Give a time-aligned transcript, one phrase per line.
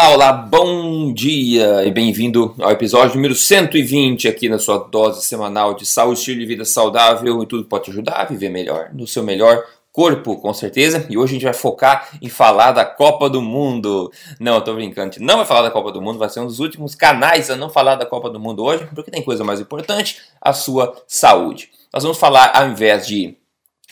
[0.00, 5.74] Olá, olá, bom dia e bem-vindo ao episódio número 120 aqui na sua dose semanal
[5.74, 9.06] de saúde, estilo de vida saudável e tudo pode te ajudar a viver melhor, no
[9.06, 11.06] seu melhor corpo, com certeza.
[11.10, 14.10] E hoje a gente vai focar em falar da Copa do Mundo.
[14.40, 16.60] Não, eu tô brincando, não vai falar da Copa do Mundo, vai ser um dos
[16.60, 20.16] últimos canais a não falar da Copa do Mundo hoje, porque tem coisa mais importante,
[20.40, 21.70] a sua saúde.
[21.92, 23.36] Nós vamos falar, ao invés de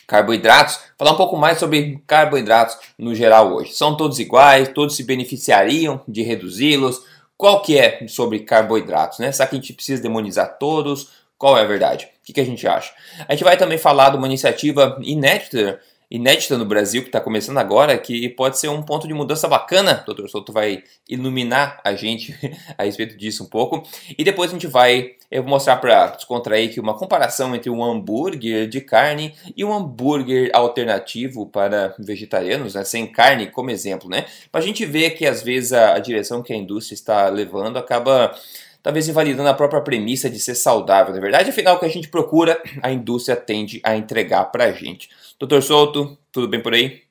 [0.07, 3.73] carboidratos, falar um pouco mais sobre carboidratos no geral hoje.
[3.73, 7.01] São todos iguais, todos se beneficiariam de reduzi-los.
[7.37, 9.31] Qual que é sobre carboidratos, né?
[9.31, 11.11] Será que a gente precisa demonizar todos?
[11.39, 12.07] Qual é a verdade?
[12.07, 12.93] O que, que a gente acha?
[13.29, 15.81] A gente vai também falar de uma iniciativa inédita
[16.11, 20.05] inédita no Brasil, que está começando agora, que pode ser um ponto de mudança bacana.
[20.07, 20.29] O Dr.
[20.29, 22.35] Souto vai iluminar a gente
[22.77, 23.83] a respeito disso um pouco.
[24.17, 27.85] E depois a gente vai eu vou mostrar para descontrair que uma comparação entre um
[27.85, 34.25] hambúrguer de carne e um hambúrguer alternativo para vegetarianos, né, sem carne, como exemplo, né?
[34.51, 37.77] Para a gente ver que às vezes a, a direção que a indústria está levando
[37.77, 38.35] acaba
[38.83, 41.15] talvez invalidando a própria premissa de ser saudável.
[41.15, 44.73] Na verdade, afinal, o que a gente procura, a indústria tende a entregar para a
[44.73, 45.11] gente.
[45.39, 47.03] Doutor Souto, tudo bem por aí?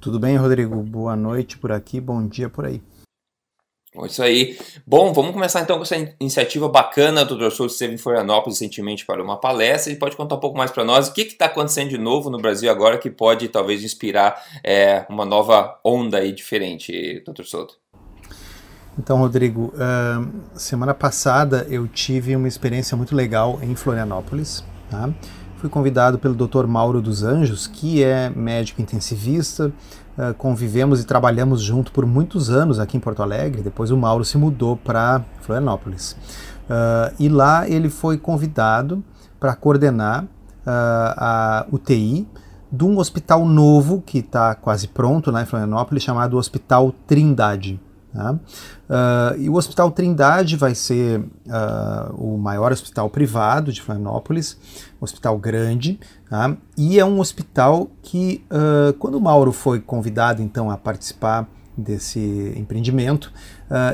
[0.00, 0.82] Tudo bem, Rodrigo.
[0.82, 2.80] Boa noite por aqui, bom dia por aí.
[4.04, 4.58] Isso aí.
[4.86, 7.22] Bom, vamos começar então com essa iniciativa bacana.
[7.22, 7.50] O Dr.
[7.50, 9.92] Souto esteve em Florianópolis recentemente para uma palestra.
[9.92, 12.38] Ele pode contar um pouco mais para nós o que está acontecendo de novo no
[12.38, 17.44] Brasil agora que pode talvez inspirar é, uma nova onda aí diferente, Dr.
[17.44, 17.74] Souto.
[18.98, 24.64] Então, Rodrigo, uh, semana passada eu tive uma experiência muito legal em Florianópolis.
[24.90, 25.12] Tá?
[25.58, 26.66] Fui convidado pelo Dr.
[26.66, 29.72] Mauro dos Anjos, que é médico intensivista,
[30.18, 33.62] uh, convivemos e trabalhamos junto por muitos anos aqui em Porto Alegre.
[33.62, 36.12] Depois o Mauro se mudou para Florianópolis.
[36.12, 39.02] Uh, e lá ele foi convidado
[39.40, 40.26] para coordenar
[40.68, 42.26] a UTI
[42.72, 47.80] de um hospital novo que está quase pronto lá em Florianópolis, chamado Hospital Trindade.
[48.16, 54.56] Uh, e o Hospital Trindade vai ser uh, o maior hospital privado de Florianópolis,
[55.00, 56.56] um hospital grande, tá?
[56.76, 62.54] e é um hospital que, uh, quando o Mauro foi convidado então a participar desse
[62.56, 63.30] empreendimento,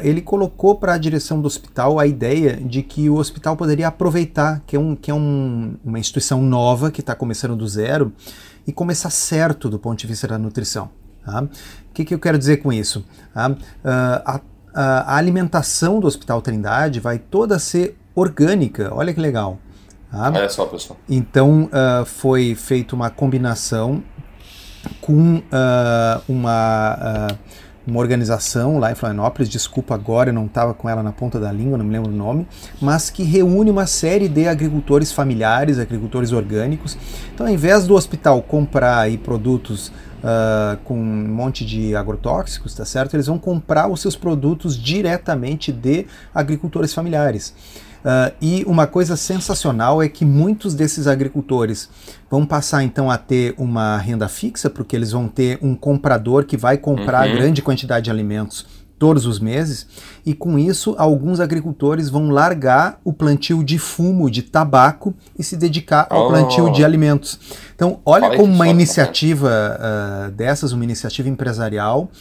[0.04, 4.62] ele colocou para a direção do hospital a ideia de que o hospital poderia aproveitar
[4.68, 8.12] que é, um, que é um, uma instituição nova que está começando do zero
[8.64, 10.90] e começar certo do ponto de vista da nutrição.
[11.24, 11.42] Tá?
[11.42, 11.48] O
[11.94, 13.04] que, que, eu quero dizer com isso?
[13.32, 13.50] Tá?
[13.50, 14.40] Uh, a,
[14.74, 18.90] a, alimentação do Hospital Trindade vai toda ser orgânica.
[18.92, 19.58] Olha que legal.
[20.10, 20.30] Tá?
[20.34, 20.98] Olha só, pessoal.
[21.08, 24.02] Então uh, foi feita uma combinação
[25.00, 27.38] com uh, uma
[27.86, 31.50] uma organização lá em Florianópolis, desculpa agora, eu não estava com ela na ponta da
[31.50, 32.46] língua, não me lembro o nome,
[32.80, 36.96] mas que reúne uma série de agricultores familiares, agricultores orgânicos.
[37.34, 42.84] Então, ao invés do hospital comprar aí produtos uh, com um monte de agrotóxicos, tá
[42.84, 43.14] certo?
[43.14, 47.54] Eles vão comprar os seus produtos diretamente de agricultores familiares.
[48.02, 51.88] Uh, e uma coisa sensacional é que muitos desses agricultores
[52.28, 56.56] vão passar então a ter uma renda fixa, porque eles vão ter um comprador que
[56.56, 57.34] vai comprar uhum.
[57.34, 58.66] grande quantidade de alimentos
[59.02, 59.84] todos os meses,
[60.24, 65.56] e com isso alguns agricultores vão largar o plantio de fumo, de tabaco e se
[65.56, 66.28] dedicar ao oh.
[66.28, 67.36] plantio de alimentos.
[67.74, 72.12] Então, olha como uma iniciativa uh, dessas, uma iniciativa empresarial,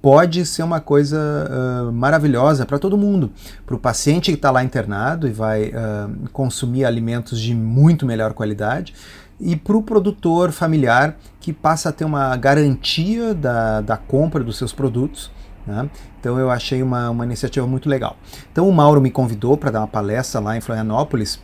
[0.00, 3.32] pode ser uma coisa uh, maravilhosa para todo mundo.
[3.66, 8.32] Para o paciente que está lá internado e vai uh, consumir alimentos de muito melhor
[8.32, 8.94] qualidade,
[9.40, 14.56] e para o produtor familiar que passa a ter uma garantia da, da compra dos
[14.56, 15.36] seus produtos.
[15.68, 15.90] Né?
[16.18, 18.16] Então eu achei uma, uma iniciativa muito legal.
[18.50, 21.40] Então o Mauro me convidou para dar uma palestra lá em Florianópolis.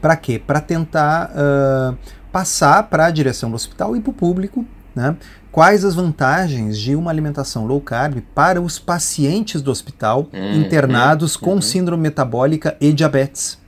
[0.00, 0.38] Para quê?
[0.38, 1.96] Para tentar uh,
[2.30, 4.64] passar para a direção do hospital e para o público
[4.94, 5.16] né,
[5.50, 11.36] quais as vantagens de uma alimentação low carb para os pacientes do hospital hum, internados
[11.36, 11.62] com hum.
[11.62, 13.58] síndrome metabólica e diabetes.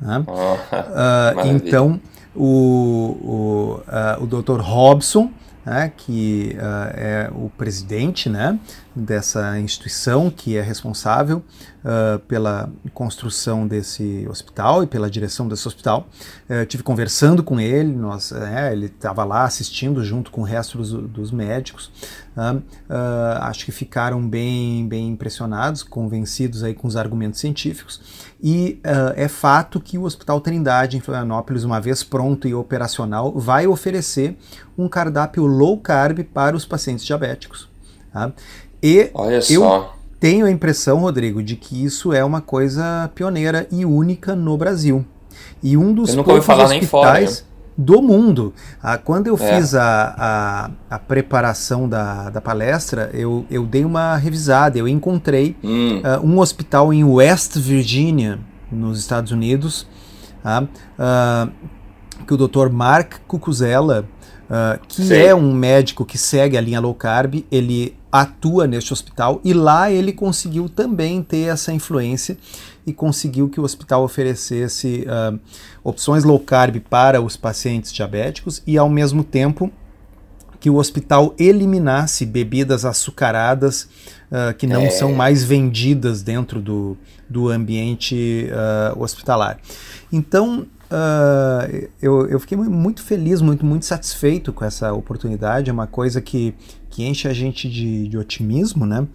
[0.00, 0.22] Né?
[0.26, 2.00] Oh, uh, então,
[2.34, 4.60] o, o, uh, o Dr.
[4.60, 5.30] Robson,
[5.64, 8.58] né, que uh, é o presidente né,
[8.94, 11.42] dessa instituição que é responsável
[11.84, 16.08] uh, pela construção desse hospital e pela direção desse hospital.
[16.48, 20.78] Uh, tive conversando com ele, nós, é, ele estava lá assistindo junto com o resto
[20.78, 21.90] dos, dos médicos.
[22.36, 28.00] Uh, acho que ficaram bem, bem impressionados, convencidos aí com os argumentos científicos.
[28.42, 28.80] E
[29.16, 34.36] é fato que o Hospital Trindade em Florianópolis, uma vez pronto e operacional, vai oferecer
[34.78, 37.68] um cardápio low carb para os pacientes diabéticos.
[38.12, 38.32] Tá?
[38.82, 39.96] E Olha eu só.
[40.18, 45.04] tenho a impressão, Rodrigo, de que isso é uma coisa pioneira e única no Brasil.
[45.62, 46.86] E um dos poucos hospitais.
[46.86, 47.49] Fora,
[47.80, 48.52] do mundo.
[48.82, 49.38] Ah, quando eu é.
[49.38, 55.56] fiz a, a, a, preparação da, da palestra, eu, eu dei uma revisada, eu encontrei
[55.64, 56.00] hum.
[56.00, 58.38] uh, um hospital em West Virginia,
[58.70, 59.86] nos Estados Unidos,
[60.44, 61.50] uh,
[62.26, 62.68] que o Dr.
[62.70, 64.04] Mark Cucuzella,
[64.44, 65.14] uh, que Sim.
[65.14, 69.90] é um médico que segue a linha low carb, ele atua neste hospital e lá
[69.90, 72.36] ele conseguiu também ter essa influência
[72.86, 75.38] e conseguiu que o hospital oferecesse uh,
[75.84, 79.70] opções low carb para os pacientes diabéticos e ao mesmo tempo
[80.58, 83.88] que o hospital eliminasse bebidas açucaradas
[84.30, 84.90] uh, que não é.
[84.90, 86.98] são mais vendidas dentro do,
[87.28, 89.58] do ambiente uh, hospitalar.
[90.12, 95.70] Então, uh, eu, eu fiquei muito feliz, muito, muito satisfeito com essa oportunidade.
[95.70, 96.54] É uma coisa que,
[96.90, 99.06] que enche a gente de, de otimismo, né?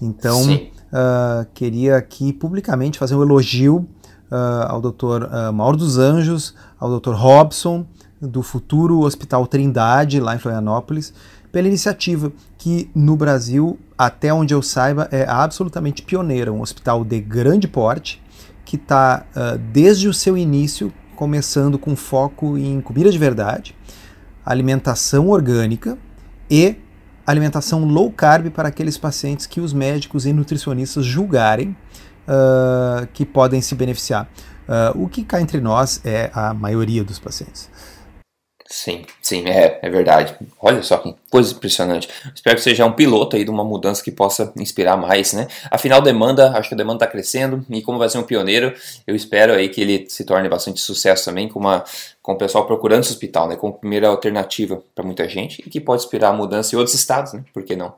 [0.00, 3.86] Então, uh, queria aqui publicamente fazer um elogio
[4.30, 5.52] uh, ao Dr.
[5.52, 7.12] Mauro dos Anjos, ao Dr.
[7.12, 7.86] Robson,
[8.20, 11.12] do futuro Hospital Trindade, lá em Florianópolis,
[11.50, 16.52] pela iniciativa que no Brasil, até onde eu saiba, é absolutamente pioneira.
[16.52, 18.22] Um hospital de grande porte,
[18.64, 19.24] que está,
[19.72, 23.74] desde o seu início, começando com foco em comida de verdade,
[24.44, 25.98] alimentação orgânica
[26.48, 26.76] e
[27.26, 31.76] alimentação low carb para aqueles pacientes que os médicos e nutricionistas julgarem
[32.28, 34.28] uh, que podem se beneficiar.
[34.68, 37.68] Uh, o que cá entre nós é a maioria dos pacientes.
[38.68, 40.34] Sim, sim, é, é verdade.
[40.60, 42.08] Olha só que coisa impressionante.
[42.34, 45.46] Espero que seja um piloto aí de uma mudança que possa inspirar mais, né?
[45.70, 48.74] Afinal, demanda, acho que a demanda está crescendo e como vai ser um pioneiro,
[49.06, 51.84] eu espero aí que ele se torne bastante sucesso também com, uma,
[52.20, 53.56] com o pessoal procurando esse hospital, né?
[53.56, 57.34] Como primeira alternativa para muita gente e que pode inspirar a mudança em outros estados,
[57.34, 57.44] né?
[57.54, 57.94] Por que não?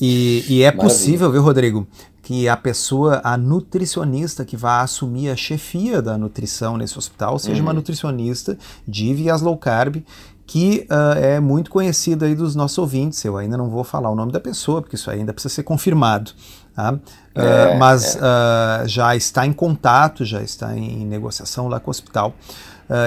[0.00, 0.82] E, e é Maravilha.
[0.82, 1.86] possível, viu, Rodrigo,
[2.28, 7.56] que a pessoa, a nutricionista que vai assumir a chefia da nutrição nesse hospital, seja
[7.56, 7.68] uhum.
[7.68, 10.04] uma nutricionista de vias low carb,
[10.46, 13.24] que uh, é muito conhecida aí dos nossos ouvintes.
[13.24, 16.32] Eu ainda não vou falar o nome da pessoa, porque isso ainda precisa ser confirmado.
[16.74, 16.98] Tá?
[17.34, 18.18] É, uh, mas é.
[18.18, 22.34] uh, já está em contato, já está em negociação lá com o hospital.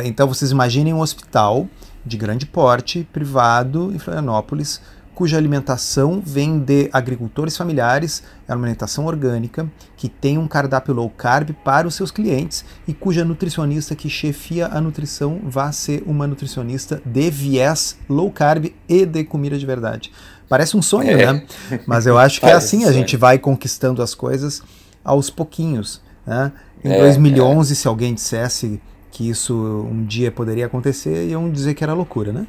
[0.03, 1.67] então vocês imaginem um hospital
[2.03, 4.81] de grande porte, privado, em Florianópolis,
[5.13, 11.09] cuja alimentação vem de agricultores familiares, é uma alimentação orgânica, que tem um cardápio low
[11.09, 16.25] carb para os seus clientes e cuja nutricionista que chefia a nutrição vai ser uma
[16.27, 20.11] nutricionista de viés low carb e de comida de verdade.
[20.47, 21.33] Parece um sonho, é.
[21.33, 21.43] né?
[21.85, 24.61] Mas eu acho que é assim, a gente vai conquistando as coisas
[25.03, 26.01] aos pouquinhos.
[26.25, 26.51] Né?
[26.83, 27.75] Em é, 2011, é.
[27.75, 28.81] se alguém dissesse
[29.11, 29.53] que isso
[29.89, 32.47] um dia poderia acontecer, iam dizer que era loucura, né?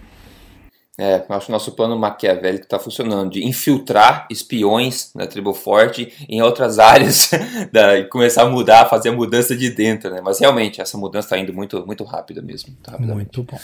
[0.98, 6.42] É, acho que nosso plano maquiavélico está funcionando, de infiltrar espiões na tribo forte em
[6.42, 7.30] outras áreas
[7.72, 10.20] da, e começar a mudar, fazer a mudança de dentro, né?
[10.22, 12.76] Mas realmente, essa mudança está indo muito, muito rápida mesmo.
[13.14, 13.58] Muito bom.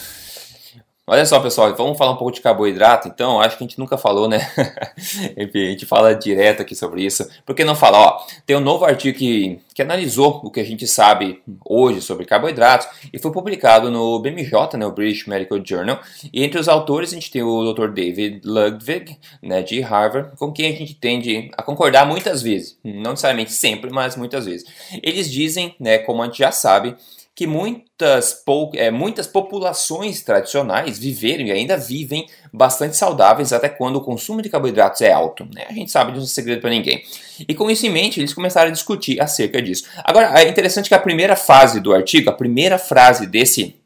[1.10, 3.96] Olha só, pessoal, vamos falar um pouco de carboidrato, então, acho que a gente nunca
[3.96, 4.46] falou, né?
[5.38, 7.26] Enfim, a gente fala direto aqui sobre isso.
[7.46, 7.98] Por que não falar?
[7.98, 12.26] Ó, tem um novo artigo que, que analisou o que a gente sabe hoje sobre
[12.26, 15.98] carboidratos e foi publicado no BMJ, né, o British Medical Journal.
[16.30, 17.88] E entre os autores a gente tem o Dr.
[17.88, 22.76] David Ludwig, né, de Harvard, com quem a gente tende a concordar muitas vezes.
[22.84, 24.66] Não necessariamente sempre, mas muitas vezes.
[25.02, 26.94] Eles dizem, né, como a gente já sabe,
[27.38, 28.42] que muitas,
[28.74, 34.48] é, muitas populações tradicionais viveram e ainda vivem bastante saudáveis até quando o consumo de
[34.48, 35.44] carboidratos é alto.
[35.54, 35.64] Né?
[35.68, 37.00] A gente sabe disso, não é segredo para ninguém.
[37.48, 39.84] E com isso em mente, eles começaram a discutir acerca disso.
[40.02, 43.76] Agora, é interessante que a primeira fase do artigo, a primeira frase desse,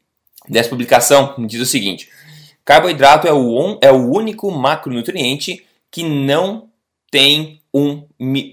[0.49, 2.09] dessa publicação, diz o seguinte:
[2.65, 6.69] carboidrato é o, é o único macronutriente que não
[7.11, 8.07] tem um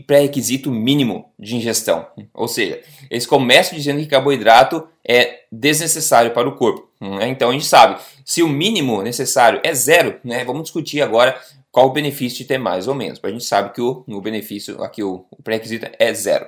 [0.06, 2.06] pré-requisito mínimo de ingestão.
[2.32, 6.88] Ou seja, eles começam dizendo que carboidrato é desnecessário para o corpo.
[6.98, 7.28] Né?
[7.28, 10.44] Então a gente sabe, se o mínimo necessário é zero, né?
[10.44, 11.38] vamos discutir agora
[11.70, 13.20] qual o benefício de ter mais ou menos.
[13.22, 16.46] A gente sabe que o, o benefício, aqui o, o pré-requisito é zero.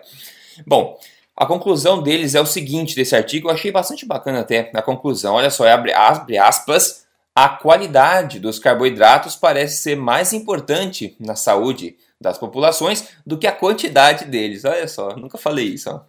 [0.66, 0.98] Bom,
[1.36, 5.34] a conclusão deles é o seguinte desse artigo, eu achei bastante bacana até a conclusão.
[5.34, 11.96] Olha só, abre, abre aspas, a qualidade dos carboidratos parece ser mais importante na saúde
[12.22, 14.64] das populações do que a quantidade deles.
[14.64, 16.00] Olha só, nunca falei isso.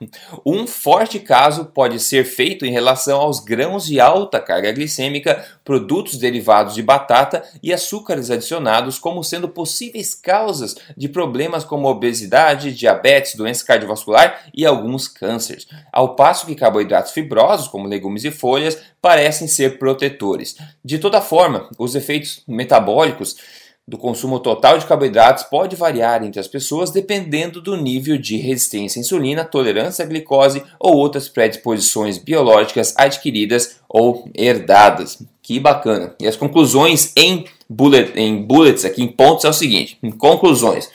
[0.46, 6.18] Um forte caso pode ser feito em relação aos grãos de alta carga glicêmica, produtos
[6.18, 13.36] derivados de batata e açúcares adicionados como sendo possíveis causas de problemas como obesidade, diabetes,
[13.36, 15.68] doença cardiovascular e alguns cânceres.
[15.92, 20.56] Ao passo que carboidratos fibrosos, como legumes e folhas, parecem ser protetores.
[20.86, 23.36] De toda forma, os efeitos metabólicos
[23.86, 29.00] do consumo total de carboidratos pode variar entre as pessoas dependendo do nível de resistência
[29.00, 35.20] à insulina, tolerância à glicose ou outras predisposições biológicas adquiridas ou herdadas.
[35.42, 36.16] Que bacana.
[36.22, 40.90] E as conclusões em, bullet, em bullets, aqui em pontos, é o seguinte: conclusões.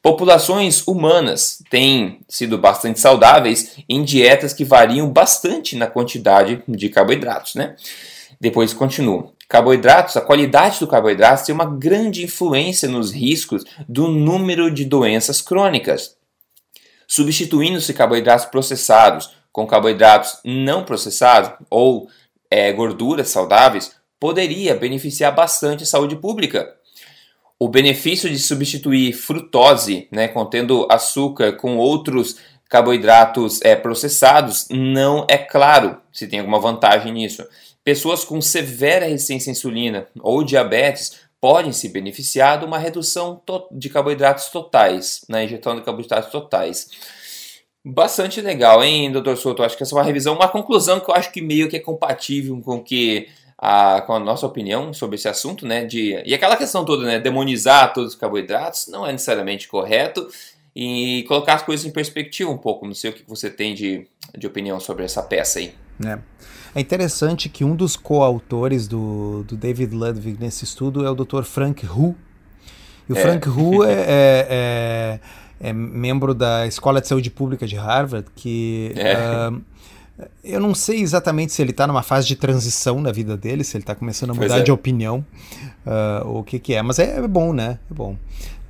[0.00, 7.54] Populações humanas têm sido bastante saudáveis em dietas que variam bastante na quantidade de carboidratos,
[7.54, 7.76] né?
[8.40, 9.30] Depois continua.
[9.50, 15.42] Carboidratos, a qualidade do carboidrato tem uma grande influência nos riscos do número de doenças
[15.42, 16.16] crônicas.
[17.04, 22.08] Substituindo-se carboidratos processados com carboidratos não processados ou
[22.48, 23.90] é, gorduras saudáveis
[24.20, 26.72] poderia beneficiar bastante a saúde pública.
[27.58, 32.36] O benefício de substituir frutose, né, contendo açúcar, com outros
[32.70, 37.44] carboidratos é, processados não é claro se tem alguma vantagem nisso.
[37.82, 43.88] Pessoas com severa resistência à insulina ou diabetes podem se beneficiar de uma redução de
[43.88, 46.88] carboidratos totais, na né, injeção de carboidratos totais.
[47.84, 49.62] Bastante legal, hein, doutor Souto?
[49.62, 51.80] Acho que essa é uma revisão, uma conclusão que eu acho que meio que é
[51.80, 53.26] compatível com que
[53.58, 55.84] a, com a nossa opinião sobre esse assunto, né?
[55.84, 57.18] De, e aquela questão toda, né?
[57.18, 60.28] Demonizar todos os carboidratos não é necessariamente correto
[60.74, 62.86] e colocar as coisas em perspectiva um pouco.
[62.86, 65.74] Não sei o que você tem de, de opinião sobre essa peça aí.
[66.04, 66.18] É.
[66.74, 71.42] é interessante que um dos coautores do, do David Ludwig nesse estudo é o Dr.
[71.42, 72.16] Frank Hu.
[73.08, 73.20] E o é.
[73.20, 75.20] Frank Hu é, é, é
[75.60, 79.60] é membro da Escola de Saúde Pública de Harvard, que uh,
[80.42, 83.76] eu não sei exatamente se ele está numa fase de transição na vida dele, se
[83.76, 84.62] ele está começando a mudar é.
[84.62, 85.24] de opinião,
[85.86, 87.78] uh, o que que é, mas é, é bom, né?
[87.90, 88.16] É bom.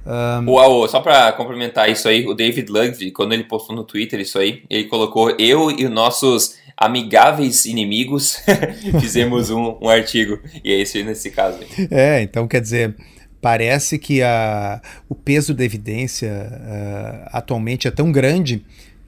[0.07, 0.51] Um...
[0.51, 4.39] Uau, só para complementar isso aí, o David Ludwig, quando ele postou no Twitter isso
[4.39, 8.39] aí, ele colocou eu e os nossos amigáveis inimigos
[9.01, 11.59] fizemos um, um, artigo, e é isso nesse caso.
[11.61, 11.89] Aí.
[11.91, 12.97] É, então quer dizer,
[13.41, 18.63] Parece que a, o peso da evidência uh, atualmente é tão grande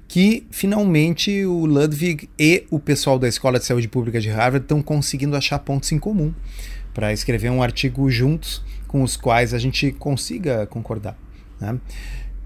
[0.08, 4.82] que finalmente o Ludwig e o pessoal da Escola de Saúde Pública de Harvard estão
[4.82, 6.32] conseguindo achar pontos em comum
[6.94, 11.16] para escrever um artigo juntos com os quais a gente consiga concordar.
[11.60, 11.78] Né?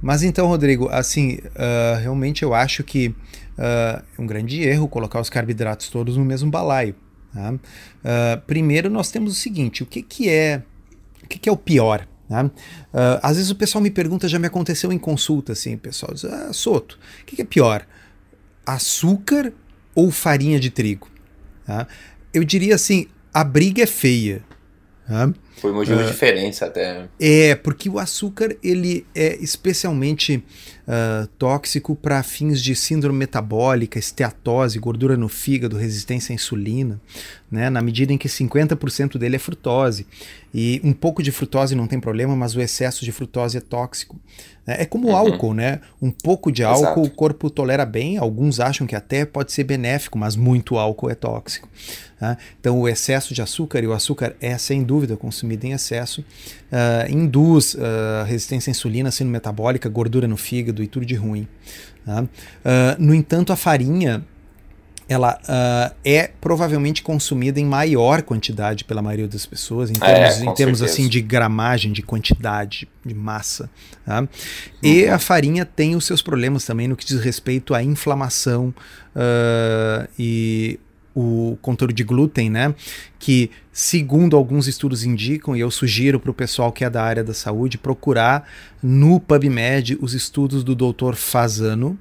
[0.00, 3.14] Mas então, Rodrigo, assim, uh, realmente eu acho que uh,
[3.58, 6.94] é um grande erro colocar os carboidratos todos no mesmo balaio.
[7.32, 7.52] Tá?
[7.52, 10.62] Uh, primeiro, nós temos o seguinte: o que, que é
[11.24, 12.06] o que, que é o pior?
[12.28, 12.44] Né?
[12.44, 12.52] Uh,
[13.22, 16.24] às vezes o pessoal me pergunta, já me aconteceu em consulta, assim, o pessoal diz,
[16.24, 17.86] ah, Soto, o que, que é pior?
[18.64, 19.52] Açúcar
[19.94, 21.08] ou farinha de trigo?
[21.64, 21.86] Tá?
[22.32, 23.06] Eu diria assim,
[23.37, 24.43] a briga é feia.
[25.07, 25.31] Tá?
[25.59, 27.07] Foi motivo uh, de diferença até.
[27.21, 30.43] É, porque o açúcar ele é especialmente
[30.87, 37.00] uh, tóxico para fins de síndrome metabólica, esteatose, gordura no fígado, resistência à insulina,
[37.50, 37.69] né?
[37.69, 40.07] na medida em que 50% dele é frutose.
[40.55, 44.16] E um pouco de frutose não tem problema, mas o excesso de frutose é tóxico.
[44.66, 45.16] É, é como uhum.
[45.16, 45.81] álcool, né?
[46.00, 47.02] Um pouco de álcool Exato.
[47.02, 51.14] o corpo tolera bem, alguns acham que até pode ser benéfico, mas muito álcool é
[51.14, 51.69] tóxico.
[52.19, 52.38] Tá?
[52.59, 57.12] Então, o excesso de açúcar, e o açúcar é sem dúvida consumido em excesso, uh,
[57.12, 61.47] induz uh, resistência à insulina, sendo metabólica, gordura no fígado e tudo de ruim.
[62.04, 62.23] Tá?
[62.23, 62.28] Uh,
[62.99, 64.25] no entanto, a farinha
[65.09, 70.45] ela uh, é provavelmente consumida em maior quantidade pela maioria das pessoas, em termos, é,
[70.45, 73.71] em termos assim de gramagem, de quantidade, de massa.
[74.04, 74.23] Tá?
[74.23, 74.28] Uhum.
[74.83, 78.75] E a farinha tem os seus problemas também no que diz respeito à inflamação
[79.14, 80.80] uh, e
[81.16, 82.75] o conteúdo de glúten, né?
[83.18, 87.25] Que, segundo alguns estudos indicam, e eu sugiro para o pessoal que é da área
[87.25, 88.46] da saúde procurar
[88.82, 91.14] no PubMed os estudos do Dr.
[91.14, 91.99] Fazano,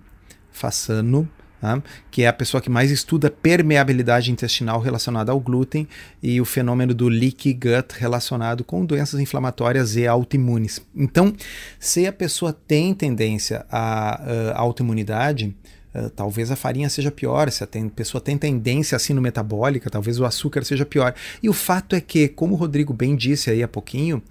[0.51, 1.29] Fassano,
[1.61, 1.81] Tá?
[2.11, 5.87] que é a pessoa que mais estuda permeabilidade intestinal relacionada ao glúten
[6.21, 10.85] e o fenômeno do leaky gut relacionado com doenças inflamatórias e autoimunes.
[10.93, 11.33] Então,
[11.79, 15.55] se a pessoa tem tendência à uh, autoimunidade,
[15.95, 19.89] Uh, talvez a farinha seja pior, se a tem, pessoa tem tendência assim no metabólica,
[19.89, 21.13] talvez o açúcar seja pior.
[21.41, 24.21] E o fato é que, como o Rodrigo bem disse aí há pouquinho,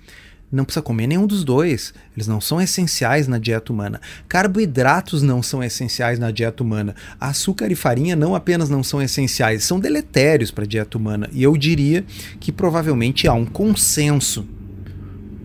[0.54, 1.92] não precisa comer nenhum dos dois.
[2.14, 4.00] Eles não são essenciais na dieta humana.
[4.28, 6.94] Carboidratos não são essenciais na dieta humana.
[7.18, 11.28] Açúcar e farinha não apenas não são essenciais, são deletérios para a dieta humana.
[11.32, 12.04] E eu diria
[12.38, 14.46] que provavelmente há um consenso.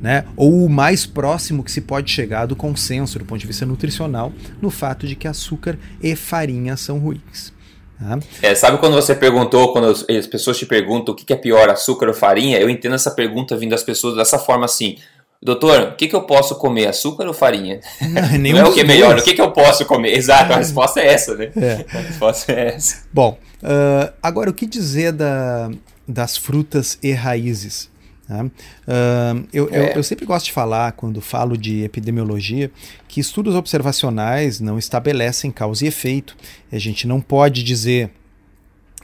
[0.01, 0.25] Né?
[0.37, 4.31] Ou o mais próximo que se pode chegar do consenso do ponto de vista nutricional
[4.61, 7.51] no fato de que açúcar e farinha são ruins.
[7.99, 8.17] Tá?
[8.41, 12.07] É, sabe quando você perguntou, quando as pessoas te perguntam o que é pior, açúcar
[12.07, 12.57] ou farinha?
[12.57, 14.97] Eu entendo essa pergunta vindo das pessoas dessa forma assim.
[15.41, 17.79] Doutor, o que, que eu posso comer, açúcar ou farinha?
[18.01, 20.17] Não, Não é o que é melhor, o que, que eu posso comer?
[20.17, 21.51] Exato, a resposta é essa, né?
[21.55, 21.85] É.
[21.93, 23.03] A resposta é essa.
[23.11, 25.69] Bom, uh, agora o que dizer da,
[26.07, 27.89] das frutas e raízes?
[28.29, 28.45] Tá?
[28.45, 29.79] Uh, eu, é.
[29.79, 32.69] eu, eu, sempre gosto de falar, quando falo de epidemiologia,
[33.07, 36.37] que estudos observacionais não estabelecem causa e efeito.
[36.71, 38.11] A gente não pode dizer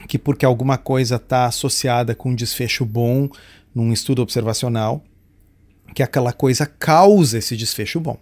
[0.06, 3.28] que porque alguma coisa está associada com um desfecho bom
[3.74, 5.02] num estudo observacional,
[5.92, 8.16] que aquela coisa causa esse desfecho bom.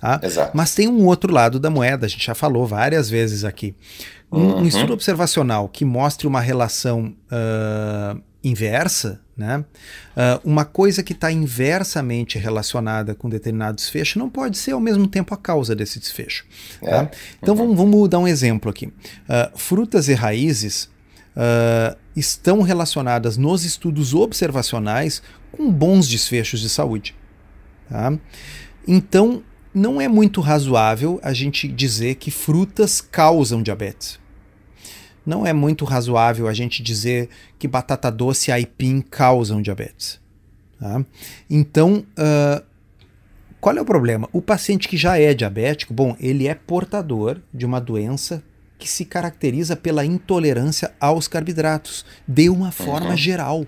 [0.00, 0.20] Tá?
[0.54, 3.74] Mas tem um outro lado da moeda, a gente já falou várias vezes aqui.
[4.34, 4.58] Um, uhum.
[4.62, 9.64] um estudo observacional que mostre uma relação uh, inversa, né?
[10.16, 15.06] Uh, uma coisa que está inversamente relacionada com determinado desfecho não pode ser ao mesmo
[15.06, 16.44] tempo a causa desse desfecho.
[16.82, 16.90] É.
[16.90, 17.10] Tá?
[17.42, 17.74] Então uhum.
[17.74, 18.86] vamos, vamos dar um exemplo aqui.
[18.86, 18.92] Uh,
[19.56, 20.90] frutas e raízes
[21.36, 25.22] uh, estão relacionadas nos estudos observacionais
[25.52, 27.14] com bons desfechos de saúde.
[27.88, 28.12] Tá?
[28.86, 29.42] Então,
[29.74, 34.20] não é muito razoável a gente dizer que frutas causam diabetes.
[35.24, 37.28] Não é muito razoável a gente dizer
[37.58, 40.20] que batata doce e aipim causam diabetes.
[40.78, 41.04] Tá?
[41.48, 42.64] Então, uh,
[43.60, 44.28] qual é o problema?
[44.32, 48.42] O paciente que já é diabético, bom, ele é portador de uma doença
[48.78, 53.16] que se caracteriza pela intolerância aos carboidratos, de uma forma uhum.
[53.16, 53.66] geral.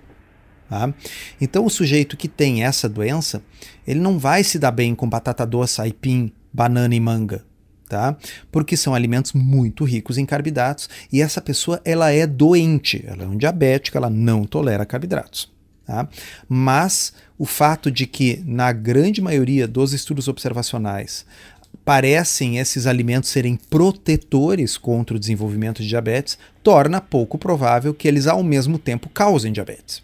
[0.69, 0.93] Tá?
[1.41, 3.43] Então, o sujeito que tem essa doença,
[3.87, 7.43] ele não vai se dar bem com batata doce, aipim, banana e manga.
[7.89, 8.17] Tá?
[8.51, 13.27] Porque são alimentos muito ricos em carboidratos e essa pessoa ela é doente, ela é
[13.27, 15.49] um diabético, ela não tolera carboidratos.
[15.87, 16.09] Tá?
[16.49, 21.25] Mas o fato de que, na grande maioria dos estudos observacionais,
[21.85, 28.27] parecem esses alimentos serem protetores contra o desenvolvimento de diabetes, torna pouco provável que eles
[28.27, 30.03] ao mesmo tempo causem diabetes.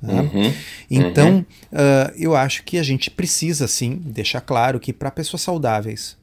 [0.00, 0.22] Né?
[0.22, 0.54] Uhum,
[0.90, 1.40] então, uhum.
[1.40, 6.16] Uh, eu acho que a gente precisa sim deixar claro que para pessoas saudáveis,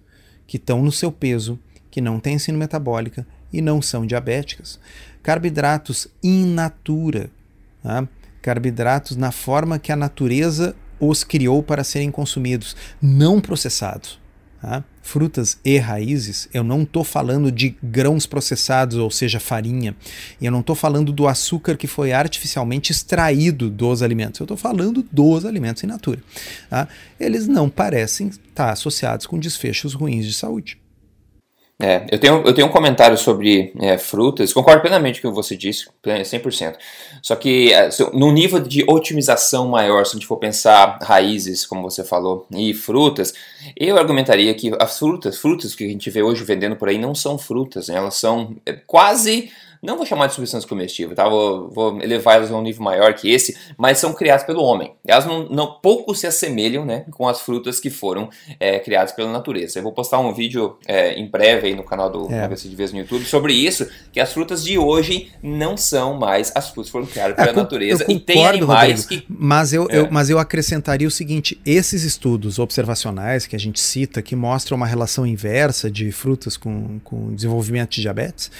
[0.48, 1.60] que estão no seu peso,
[1.92, 4.80] que não têm ensino metabólica e não são diabéticas,
[5.22, 7.30] carboidratos in natura,
[7.84, 8.08] tá?
[8.42, 14.20] carboidratos na forma que a natureza os criou para serem consumidos, não processados.
[14.68, 14.84] Tá?
[15.02, 19.96] Frutas e raízes, eu não estou falando de grãos processados, ou seja, farinha.
[20.42, 24.42] Eu não estou falando do açúcar que foi artificialmente extraído dos alimentos.
[24.42, 26.22] Eu estou falando dos alimentos in natura.
[26.70, 26.86] Tá?
[27.18, 30.78] Eles não parecem estar associados com desfechos ruins de saúde.
[31.80, 35.36] É, eu tenho, eu tenho um comentário sobre é, frutas, concordo plenamente com o que
[35.36, 36.76] você disse, 100%.
[37.22, 41.84] Só que é, no nível de otimização maior, se a gente for pensar raízes, como
[41.84, 43.32] você falou, e frutas,
[43.76, 47.14] eu argumentaria que as frutas, frutas que a gente vê hoje vendendo por aí, não
[47.14, 47.96] são frutas, né?
[47.96, 49.52] elas são é, quase
[49.88, 51.30] não vou chamar de substância comestível, tá?
[51.30, 54.94] Vou, vou elevar elas a um nível maior que esse, mas são criadas pelo homem.
[55.08, 59.32] Elas não, não pouco se assemelham, né, com as frutas que foram é, criadas pela
[59.32, 59.80] natureza.
[59.80, 62.46] Eu vou postar um vídeo é, em breve aí no canal do é.
[62.50, 66.70] de Vez no YouTube sobre isso, que as frutas de hoje não são mais as
[66.70, 69.88] frutas que foram criadas pela é, natureza concordo, e tem animais Rodrigo, que mas eu,
[69.90, 70.10] eu, é.
[70.12, 74.86] mas eu acrescentaria o seguinte, esses estudos observacionais que a gente cita que mostram uma
[74.86, 78.52] relação inversa de frutas com, com desenvolvimento de diabetes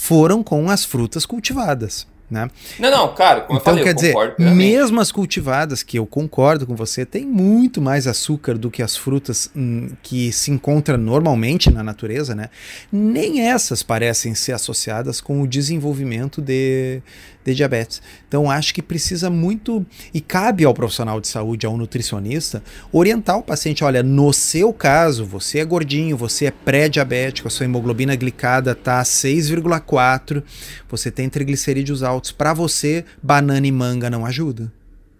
[0.00, 2.06] foram com as frutas cultivadas.
[2.30, 2.48] Né?
[2.78, 6.64] Não, não, cara, como então, eu falei, quer dizer, mesmo as cultivadas, que eu concordo
[6.64, 11.72] com você, tem muito mais açúcar do que as frutas hum, que se encontram normalmente
[11.72, 12.48] na natureza, né?
[12.90, 17.02] Nem essas parecem ser associadas com o desenvolvimento de,
[17.44, 18.02] de diabetes.
[18.28, 23.42] Então acho que precisa muito e cabe ao profissional de saúde, ao nutricionista, orientar o
[23.42, 28.72] paciente, olha, no seu caso, você é gordinho, você é pré-diabético, a sua hemoglobina glicada
[28.72, 30.42] está 6,4,
[30.88, 34.72] você tem triglicerídeos altos, para você banana e manga não ajuda.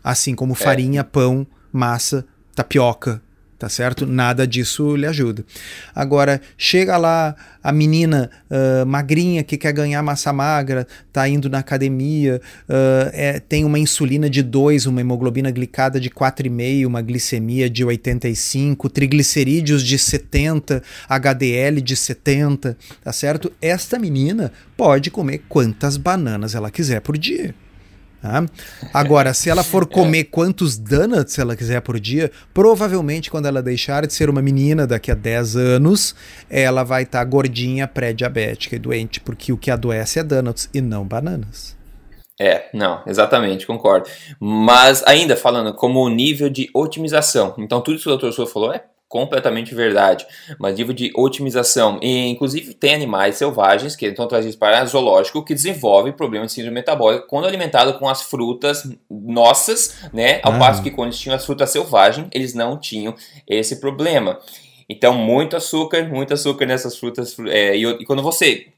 [0.03, 0.57] Assim como é.
[0.57, 3.23] farinha, pão, massa, tapioca,
[3.61, 4.07] tá certo?
[4.07, 5.45] Nada disso lhe ajuda.
[5.95, 11.59] Agora, chega lá a menina uh, magrinha que quer ganhar massa magra, tá indo na
[11.59, 17.69] academia, uh, é, tem uma insulina de 2, uma hemoglobina glicada de 4,5, uma glicemia
[17.69, 23.53] de 85, triglicerídeos de 70, HDL de 70, tá certo?
[23.61, 27.55] Esta menina pode comer quantas bananas ela quiser por dia.
[28.21, 28.45] Tá?
[28.93, 34.07] Agora, se ela for comer quantos donuts ela quiser por dia, provavelmente quando ela deixar
[34.07, 36.15] de ser uma menina daqui a 10 anos,
[36.51, 40.83] ela vai estar tá gordinha, pré-diabética e doente, porque o que adoece é donuts e
[40.83, 41.79] não bananas.
[42.39, 44.09] É, não, exatamente, concordo.
[44.39, 48.35] Mas ainda falando como nível de otimização, então tudo isso que o Dr.
[48.35, 50.25] Souza falou é completamente verdade.
[50.57, 51.99] Mas nível de otimização.
[52.01, 56.77] E, inclusive, tem animais selvagens que estão trazidos para zoológico que desenvolvem problemas de síndrome
[56.77, 60.39] metabólica quando alimentado com as frutas nossas, né?
[60.45, 63.15] Ao passo que quando eles tinham as frutas selvagens, eles não tinham
[63.49, 64.39] esse problema.
[64.89, 67.37] Então, muito açúcar, muito açúcar nessas frutas.
[67.49, 68.69] É, e, e quando você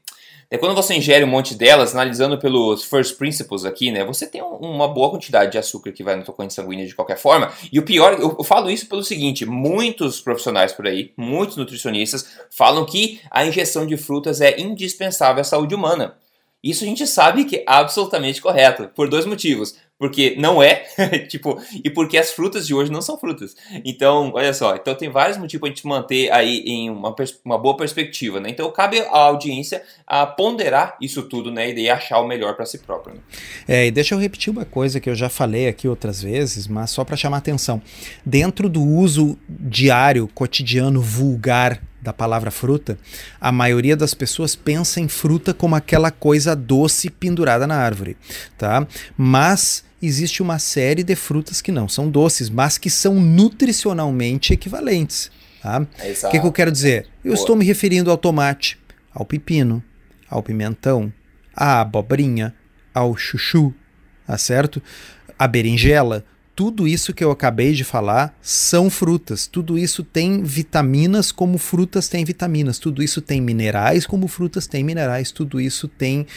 [0.49, 4.41] é quando você ingere um monte delas, analisando pelos first principles aqui, né, você tem
[4.41, 7.51] um, uma boa quantidade de açúcar que vai na tua corrente sanguínea de qualquer forma.
[7.71, 12.85] E o pior, eu, falo isso pelo seguinte: muitos profissionais por aí, muitos nutricionistas, falam
[12.85, 16.15] que a injeção de frutas é indispensável à saúde humana.
[16.63, 20.83] Isso a gente sabe que é absolutamente correto, por dois motivos porque não é,
[21.29, 23.55] tipo, e porque as frutas de hoje não são frutas.
[23.85, 27.57] Então, olha só, então tem vários motivos para a gente manter aí em uma, uma
[27.57, 28.49] boa perspectiva, né?
[28.49, 32.79] Então cabe à audiência a ponderar isso tudo, né, e achar o melhor para si
[32.79, 33.15] próprio.
[33.15, 33.21] Né?
[33.65, 36.89] É, e deixa eu repetir uma coisa que eu já falei aqui outras vezes, mas
[36.89, 37.81] só para chamar atenção.
[38.25, 42.99] Dentro do uso diário, cotidiano, vulgar da palavra fruta,
[43.39, 48.17] a maioria das pessoas pensa em fruta como aquela coisa doce pendurada na árvore,
[48.57, 48.85] tá?
[49.17, 55.31] Mas existe uma série de frutas que não são doces, mas que são nutricionalmente equivalentes.
[55.61, 55.81] Tá?
[55.81, 57.07] O que, que, eu quero dizer?
[57.23, 57.35] Eu Boa.
[57.35, 58.77] estou me referindo ao tomate,
[59.13, 59.81] ao pepino,
[60.29, 61.11] ao pimentão,
[61.55, 62.53] à abobrinha,
[62.93, 63.73] ao chuchu,
[64.27, 64.83] tá certo?
[65.39, 69.47] A berinjela, tudo isso que eu acabei de falar são frutas.
[69.47, 72.77] Tudo isso tem vitaminas como frutas têm vitaminas.
[72.77, 75.31] Tudo isso tem minerais como frutas têm minerais.
[75.31, 76.27] Tudo isso tem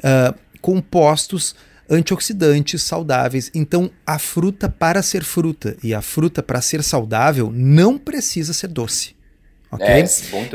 [0.00, 1.56] uh, compostos
[1.90, 3.50] antioxidantes saudáveis.
[3.54, 8.68] Então, a fruta para ser fruta e a fruta para ser saudável não precisa ser
[8.68, 9.16] doce.
[9.70, 9.86] Ok?
[9.86, 10.04] É,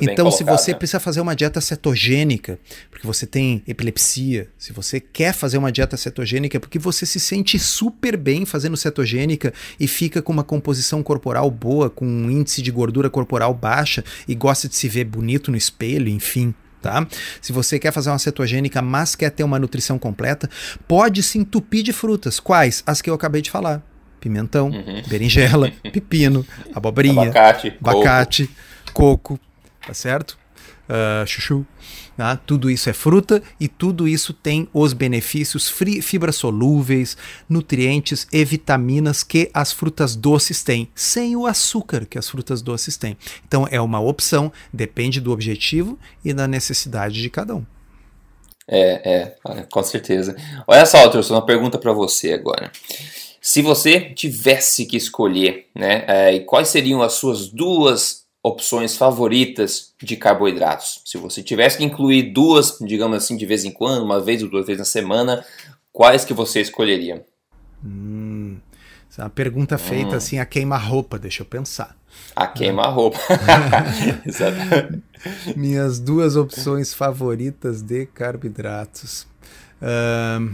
[0.02, 2.58] então, se você precisa fazer uma dieta cetogênica,
[2.90, 7.60] porque você tem epilepsia, se você quer fazer uma dieta cetogênica, porque você se sente
[7.60, 12.72] super bem fazendo cetogênica e fica com uma composição corporal boa, com um índice de
[12.72, 17.06] gordura corporal baixa e gosta de se ver bonito no espelho, enfim, Tá?
[17.40, 20.50] Se você quer fazer uma cetogênica, mas quer ter uma nutrição completa,
[20.88, 22.40] pode se entupir de frutas.
[22.40, 22.84] Quais?
[22.88, 23.84] As que eu acabei de falar:
[24.20, 25.04] pimentão, uhum.
[25.08, 28.50] berinjela, pepino, abobrinha, abacate, abacate
[28.94, 29.38] coco.
[29.38, 29.40] coco,
[29.86, 30.38] tá certo?
[30.90, 31.66] Uh, chuchu.
[32.18, 32.36] Tá?
[32.36, 37.18] Tudo isso é fruta e tudo isso tem os benefícios fibras solúveis,
[37.50, 42.98] nutrientes e vitaminas que as frutas doces têm, sem o açúcar que as frutas doces
[42.98, 43.18] têm.
[43.48, 47.66] Então é uma opção, depende do objetivo e da necessidade de cada um.
[48.68, 49.38] É, é,
[49.70, 50.36] com certeza.
[50.68, 52.72] Olha só, trouxe uma pergunta para você agora.
[53.42, 60.16] Se você tivesse que escolher, né, é, quais seriam as suas duas opções favoritas de
[60.16, 61.02] carboidratos?
[61.06, 64.50] Se você tivesse que incluir duas, digamos assim, de vez em quando, uma vez ou
[64.50, 65.46] duas vezes na semana,
[65.92, 67.26] quais que você escolheria?
[67.84, 68.58] Hum,
[69.10, 70.18] essa é uma pergunta feita hum.
[70.18, 71.96] assim a queima-roupa, deixa eu pensar.
[72.36, 73.20] A queima-roupa.
[75.56, 79.28] Minhas duas opções favoritas de carboidratos.
[79.82, 80.54] Um,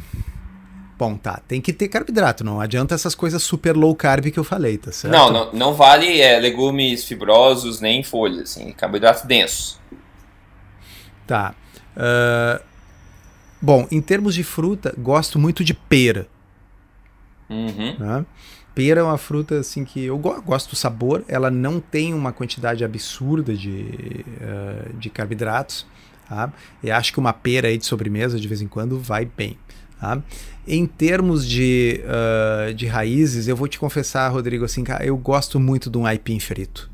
[0.98, 1.40] Bom, tá.
[1.48, 4.92] Tem que ter carboidrato, não adianta essas coisas super low carb que eu falei, tá
[4.92, 5.14] certo?
[5.14, 9.80] Não, não, não vale é, legumes fibrosos nem folhas, assim, carboidratos densos.
[11.28, 11.54] Tá.
[11.96, 12.64] Uh,
[13.62, 16.28] bom, em termos de fruta, gosto muito de pera.
[17.48, 17.96] Uhum.
[18.00, 18.26] Né?
[18.74, 22.32] Pera é uma fruta assim que eu go gosto do sabor, ela não tem uma
[22.32, 25.86] quantidade absurda de, uh, de carboidratos.
[26.28, 26.52] Tá?
[26.84, 29.58] E acho que uma pera aí de sobremesa de vez em quando vai bem.
[30.00, 30.22] Tá?
[30.68, 35.60] Em termos de, uh, de raízes, eu vou te confessar, Rodrigo, assim, cara, eu gosto
[35.60, 36.90] muito de um aipim frito.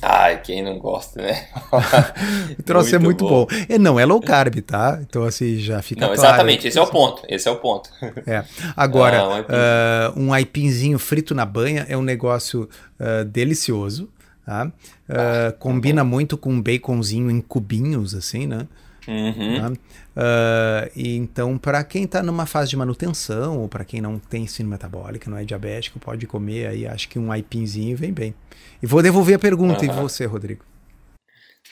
[0.00, 1.48] Ai, quem não gosta, né?
[2.58, 3.46] o troço é muito bom.
[3.46, 3.56] bom.
[3.68, 4.98] E não é low carb, tá?
[5.02, 6.20] Então, assim, já fica não, claro.
[6.20, 7.22] Exatamente, esse é o ponto.
[7.28, 7.90] Esse é o ponto.
[8.26, 8.44] É.
[8.76, 9.52] Agora, ah, um, aipim.
[9.52, 12.68] uh, um aipinzinho frito na banha é um negócio
[13.00, 14.08] uh, delicioso.
[14.46, 14.66] Tá?
[14.66, 14.70] Uh,
[15.10, 16.10] ah, combina bom.
[16.10, 18.66] muito com um baconzinho em cubinhos, assim, né?
[19.08, 19.60] Uhum.
[19.60, 19.70] Tá?
[19.70, 24.42] Uh, e então, para quem está numa fase de manutenção, ou para quem não tem
[24.42, 28.34] ensino metabólico, não é diabético, pode comer aí, acho que um aipinzinho vem bem.
[28.82, 29.90] E vou devolver a pergunta, uhum.
[29.90, 30.62] e você, Rodrigo?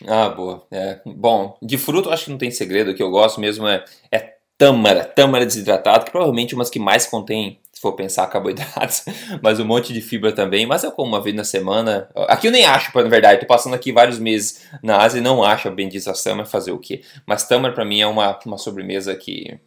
[0.06, 0.66] Ah, boa.
[0.70, 3.84] É, bom, de fruto acho que não tem segredo, o que eu gosto mesmo é,
[4.10, 9.04] é tâmara, tâmara desidratado, que provavelmente é umas que mais contém se for pensar carboidratos,
[9.42, 10.64] mas um monte de fibra também.
[10.64, 12.08] Mas eu como uma vez na semana.
[12.26, 13.40] Aqui eu nem acho, na verdade.
[13.40, 16.78] Tô passando aqui vários meses na Ásia e não acho a bendita summer fazer o
[16.78, 17.02] quê?
[17.26, 19.60] Mas tamar para mim é uma, uma sobremesa que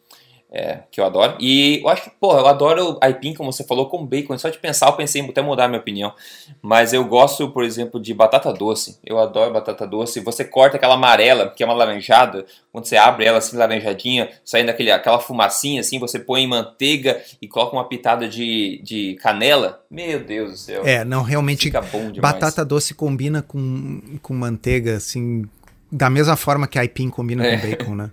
[0.51, 1.35] é, que eu adoro.
[1.39, 4.37] E eu acho que, pô, eu adoro aipim, como você falou, com bacon.
[4.37, 6.13] Só de pensar, eu pensei em até mudar a minha opinião.
[6.61, 8.97] Mas eu gosto, por exemplo, de batata doce.
[9.05, 10.19] Eu adoro batata doce.
[10.21, 14.69] Você corta aquela amarela, que é uma laranjada, quando você abre ela assim, laranjadinha, saindo
[14.69, 19.83] aquele, aquela fumacinha assim, você põe manteiga e coloca uma pitada de, de canela.
[19.89, 20.81] Meu Deus do céu.
[20.85, 21.71] É, não, realmente.
[22.19, 25.47] Batata doce combina com, com manteiga, assim,
[25.91, 27.57] da mesma forma que aipim combina é.
[27.57, 28.11] com bacon, né?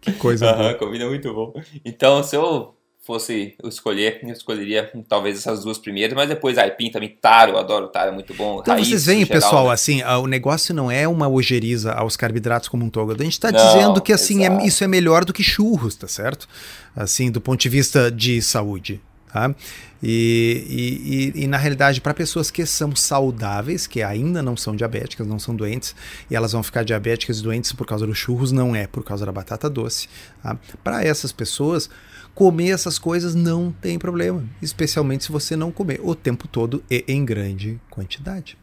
[0.00, 0.74] Que coisa boa.
[0.74, 1.52] combina muito bom.
[1.84, 7.08] Então, se eu fosse escolher, eu escolheria talvez essas duas primeiras, mas depois aipim também,
[7.08, 8.58] taro, eu adoro taro, é muito bom.
[8.60, 9.72] Então Raiz, vocês veem, geral, pessoal, né?
[9.72, 13.12] assim, o negócio não é uma ojeriza aos carboidratos como um todo.
[13.12, 16.48] A gente está dizendo que assim é, isso é melhor do que churros, tá certo?
[16.96, 19.00] Assim, do ponto de vista de saúde.
[19.36, 19.54] Tá?
[20.02, 25.26] E, e, e, na realidade, para pessoas que são saudáveis, que ainda não são diabéticas,
[25.26, 25.94] não são doentes,
[26.30, 29.26] e elas vão ficar diabéticas e doentes por causa dos churros, não é por causa
[29.26, 30.08] da batata doce.
[30.42, 30.56] Tá?
[30.82, 31.90] Para essas pessoas,
[32.34, 37.04] comer essas coisas não tem problema, especialmente se você não comer o tempo todo e
[37.06, 38.56] em grande quantidade.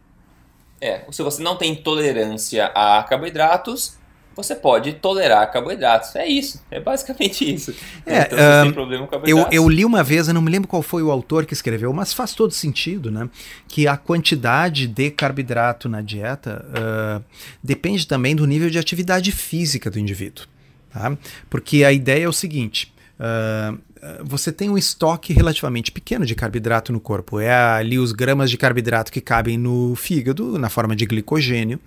[0.82, 3.96] É, se você não tem tolerância a carboidratos,
[4.36, 6.16] você pode tolerar carboidratos.
[6.16, 7.74] É isso, é basicamente isso.
[8.06, 9.54] É, então, você um, tem problema com carboidratos.
[9.54, 11.92] Eu, eu li uma vez, eu não me lembro qual foi o autor que escreveu,
[11.94, 13.30] mas faz todo sentido, né?
[13.68, 17.24] Que a quantidade de carboidrato na dieta uh,
[17.64, 20.46] depende também do nível de atividade física do indivíduo.
[20.92, 21.18] Tá?
[21.50, 23.78] Porque a ideia é o seguinte: Uh,
[24.24, 27.40] você tem um estoque relativamente pequeno de carboidrato no corpo.
[27.40, 31.80] É ali os gramas de carboidrato que cabem no fígado, na forma de glicogênio,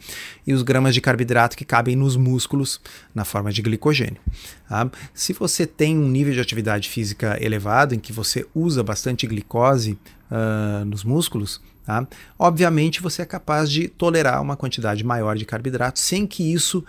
[0.46, 2.80] e os gramas de carboidrato que cabem nos músculos,
[3.14, 4.20] na forma de glicogênio.
[4.68, 4.90] Tá?
[5.12, 9.98] Se você tem um nível de atividade física elevado, em que você usa bastante glicose
[10.30, 12.04] uh, nos músculos, Tá?
[12.36, 16.84] Obviamente você é capaz de tolerar uma quantidade maior de carboidrato sem que isso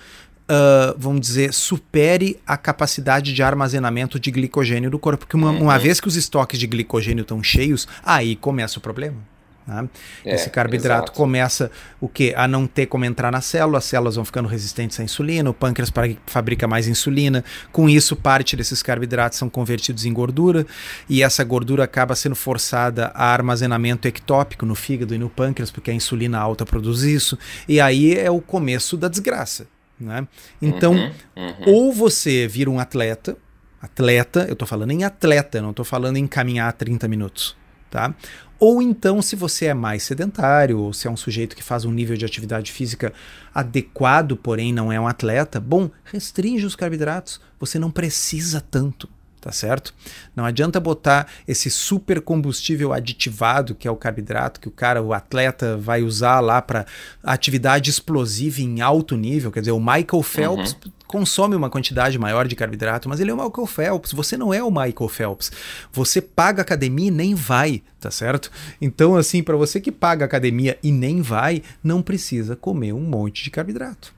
[0.50, 5.26] uh, vamos dizer, supere a capacidade de armazenamento de glicogênio do corpo.
[5.26, 5.80] Porque uma, uma uhum.
[5.80, 9.18] vez que os estoques de glicogênio estão cheios, aí começa o problema.
[9.68, 9.86] Tá?
[10.24, 11.12] É, Esse carboidrato exato.
[11.12, 14.98] começa o que a não ter como entrar na célula, as células vão ficando resistentes
[14.98, 15.92] à insulina, o pâncreas
[16.26, 20.66] fabrica mais insulina, com isso parte desses carboidratos são convertidos em gordura
[21.10, 25.92] e essa gordura acaba sendo forçada a armazenamento ectópico no fígado e no pâncreas, porque
[25.92, 29.68] a insulina alta produz isso, e aí é o começo da desgraça.
[30.00, 30.28] Né?
[30.62, 31.56] Então, uhum, uhum.
[31.66, 33.38] ou você vira um atleta,
[33.82, 37.56] atleta, eu estou falando em atleta, não estou falando em caminhar 30 minutos,
[37.90, 38.14] tá?
[38.60, 41.92] Ou então, se você é mais sedentário, ou se é um sujeito que faz um
[41.92, 43.14] nível de atividade física
[43.54, 47.40] adequado, porém não é um atleta, bom, restringe os carboidratos.
[47.60, 49.08] Você não precisa tanto
[49.40, 49.94] tá certo?
[50.36, 55.14] Não adianta botar esse super combustível aditivado, que é o carboidrato, que o cara, o
[55.14, 56.86] atleta vai usar lá para
[57.24, 60.92] atividade explosiva em alto nível, quer dizer, o Michael Phelps uhum.
[61.08, 64.64] consome uma quantidade maior de carboidrato, mas ele é o Michael Phelps, você não é
[64.64, 65.52] o Michael Phelps.
[65.92, 68.52] Você paga academia e nem vai, tá certo?
[68.82, 73.44] Então, assim, para você que paga academia e nem vai, não precisa comer um monte
[73.44, 74.17] de carboidrato.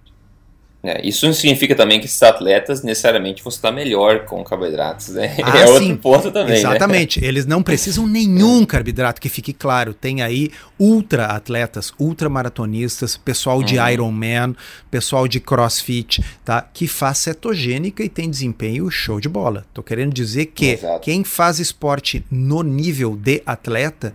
[0.82, 5.36] É, isso não significa também que esses atletas necessariamente vão estar melhor com carboidratos, né?
[5.44, 5.74] Ah, é sim.
[5.74, 6.54] outro ponto também.
[6.54, 6.60] Né?
[6.60, 7.20] Exatamente.
[7.20, 7.28] Né?
[7.28, 9.94] Eles não precisam nenhum carboidrato, que fique claro.
[9.94, 13.90] Tem aí ultra atletas, ultra maratonistas, pessoal de uhum.
[13.90, 14.56] Ironman,
[14.90, 16.62] pessoal de CrossFit, tá?
[16.62, 19.66] Que faz cetogênica e tem desempenho show de bola.
[19.74, 21.00] Tô querendo dizer que Exato.
[21.02, 24.14] quem faz esporte no nível de atleta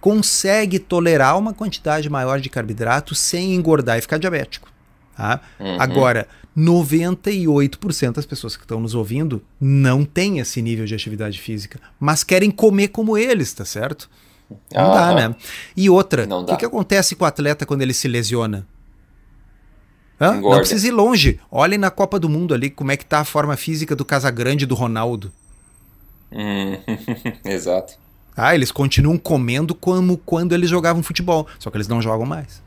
[0.00, 4.71] consegue tolerar uma quantidade maior de carboidrato sem engordar e ficar diabético.
[5.16, 5.40] Tá?
[5.60, 5.76] Uhum.
[5.80, 11.78] Agora, 98% das pessoas que estão nos ouvindo não têm esse nível de atividade física,
[11.98, 14.08] mas querem comer como eles, tá certo?
[14.72, 14.94] Não uhum.
[14.94, 15.36] dá, né?
[15.76, 18.66] E outra, o que, que acontece com o atleta quando ele se lesiona?
[20.20, 20.40] Hã?
[20.40, 21.40] Não precisa ir longe.
[21.50, 24.64] Olhem na Copa do Mundo ali como é que tá a forma física do Casagrande
[24.64, 25.32] e do Ronaldo.
[26.30, 26.78] Hum,
[27.44, 27.94] exato.
[28.36, 32.62] Ah, eles continuam comendo como quando eles jogavam futebol, só que eles não jogam mais.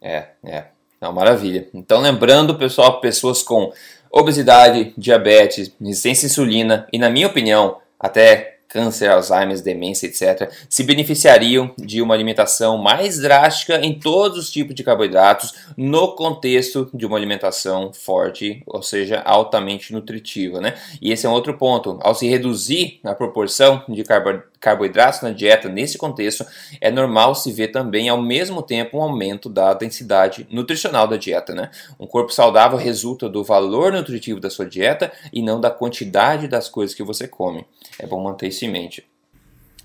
[0.00, 0.66] É, é.
[1.00, 1.66] Não, maravilha.
[1.72, 3.72] Então, lembrando, pessoal, pessoas com
[4.10, 10.84] obesidade, diabetes, resistência à insulina e, na minha opinião, até câncer, Alzheimer, demência, etc., se
[10.84, 17.04] beneficiariam de uma alimentação mais drástica em todos os tipos de carboidratos no contexto de
[17.04, 20.74] uma alimentação forte, ou seja, altamente nutritiva, né?
[21.02, 21.98] E esse é um outro ponto.
[22.00, 24.04] Ao se reduzir a proporção de
[24.60, 26.46] carboidratos na dieta nesse contexto,
[26.80, 31.54] é normal se ver também ao mesmo tempo um aumento da densidade nutricional da dieta.
[31.54, 31.70] Né?
[31.98, 36.68] Um corpo saudável resulta do valor nutritivo da sua dieta e não da quantidade das
[36.68, 37.66] coisas que você come.
[38.02, 39.04] É bom manter isso em mente.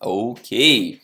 [0.00, 1.00] Ok.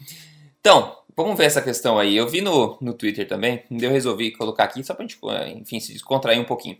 [0.60, 2.16] Então, vamos ver essa questão aí.
[2.16, 5.18] Eu vi no, no Twitter também, eu resolvi colocar aqui só para a gente,
[5.60, 6.76] enfim, se descontrair um pouquinho.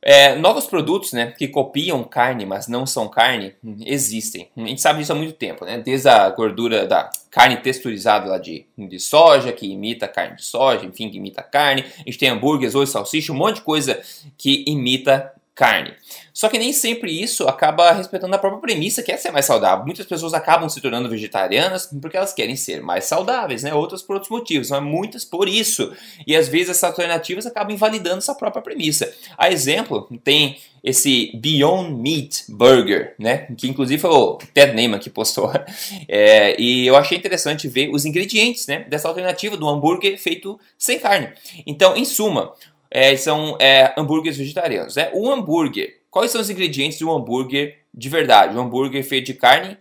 [0.00, 4.48] É, novos produtos né, que copiam carne, mas não são carne, existem.
[4.56, 5.78] A gente sabe disso há muito tempo, né?
[5.78, 10.86] Desde a gordura da carne texturizada lá de, de soja, que imita carne de soja,
[10.86, 11.84] enfim, que imita carne.
[11.98, 14.00] A gente tem hambúrgueres, hoje salsicha, um monte de coisa
[14.36, 15.92] que imita carne.
[16.38, 19.84] Só que nem sempre isso acaba respeitando a própria premissa que é ser mais saudável.
[19.84, 23.74] Muitas pessoas acabam se tornando vegetarianas porque elas querem ser mais saudáveis, né?
[23.74, 25.92] Outras por outros motivos, mas muitas por isso.
[26.24, 29.12] E às vezes essas alternativas acabam invalidando essa própria premissa.
[29.36, 33.48] A exemplo, tem esse Beyond Meat Burger, né?
[33.56, 35.50] Que inclusive foi o Ted Neyman que postou.
[36.08, 38.84] É, e eu achei interessante ver os ingredientes, né?
[38.88, 41.30] Dessa alternativa do hambúrguer feito sem carne.
[41.66, 42.54] Então, em suma,
[42.90, 44.96] é, são é, hambúrgueres vegetarianos.
[44.96, 45.10] Né?
[45.12, 48.56] O hambúrguer, quais são os ingredientes de um hambúrguer de verdade?
[48.56, 49.76] Um hambúrguer feito de carne?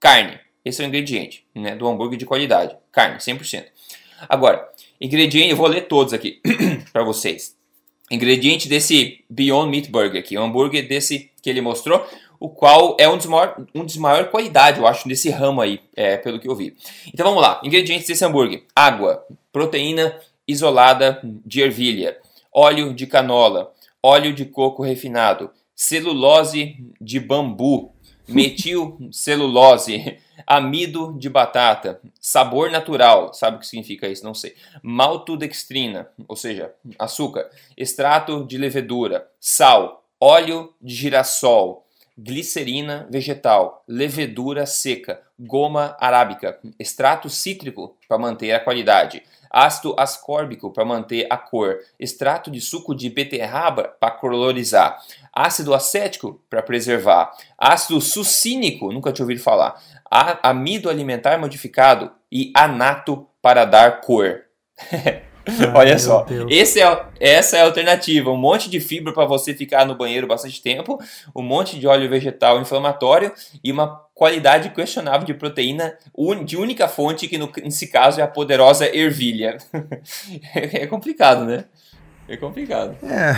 [0.00, 0.38] Carne.
[0.64, 2.76] Esse é o ingrediente né, do hambúrguer de qualidade.
[2.90, 3.64] Carne, 100%.
[4.28, 4.68] Agora,
[5.00, 6.40] ingrediente, eu vou ler todos aqui
[6.92, 7.56] para vocês.
[8.10, 12.06] Ingrediente desse Beyond Meat Burger aqui, o hambúrguer desse que ele mostrou,
[12.38, 15.80] o qual é um dos maior, um dos maior qualidade, eu acho, desse ramo aí,
[15.96, 16.76] é, pelo que eu vi.
[17.12, 22.18] Então vamos lá, ingredientes desse hambúrguer: água, proteína isolada de ervilha,
[22.52, 27.94] óleo de canola, óleo de coco refinado, celulose de bambu,
[28.28, 34.24] metilcelulose, amido de batata, sabor natural, sabe o que significa isso?
[34.24, 34.54] Não sei.
[34.82, 45.20] Maltodextrina, ou seja, açúcar, extrato de levedura, sal, óleo de girassol, glicerina vegetal, levedura seca,
[45.38, 52.50] goma arábica, extrato cítrico para manter a qualidade, ácido ascórbico para manter a cor, extrato
[52.50, 54.98] de suco de beterraba para colorizar,
[55.32, 59.80] ácido acético para preservar, ácido sucínico, nunca tinha ouvido falar,
[60.42, 64.42] amido alimentar modificado e anato para dar cor.
[65.74, 68.30] Olha só, é, essa é a alternativa.
[68.30, 70.98] Um monte de fibra para você ficar no banheiro bastante tempo,
[71.34, 75.94] um monte de óleo vegetal inflamatório e uma qualidade questionável de proteína
[76.46, 79.58] de única fonte, que no, nesse caso é a poderosa ervilha.
[80.54, 81.64] é complicado, né?
[82.28, 82.96] É complicado.
[83.02, 83.34] É,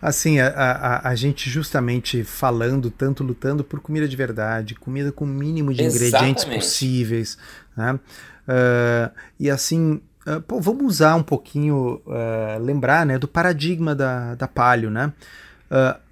[0.00, 5.26] assim, a, a, a, gente justamente falando, tanto lutando por comida de verdade, comida com
[5.26, 6.08] o mínimo de Exatamente.
[6.08, 7.38] ingredientes possíveis,
[7.76, 7.92] né?
[7.92, 14.34] Uh, e assim, uh, pô, vamos usar um pouquinho, uh, lembrar, né, do paradigma da,
[14.36, 15.12] da palio, né?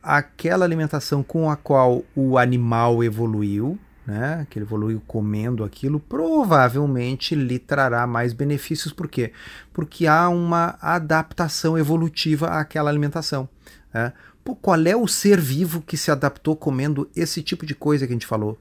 [0.02, 7.34] aquela alimentação com a qual o animal evoluiu, né, que ele evoluiu comendo aquilo, provavelmente
[7.34, 8.92] lhe trará mais benefícios.
[8.92, 9.32] Por quê?
[9.72, 13.48] Porque há uma adaptação evolutiva àquela alimentação.
[13.92, 14.12] Né?
[14.44, 18.12] Pô, qual é o ser vivo que se adaptou comendo esse tipo de coisa que
[18.12, 18.56] a gente falou?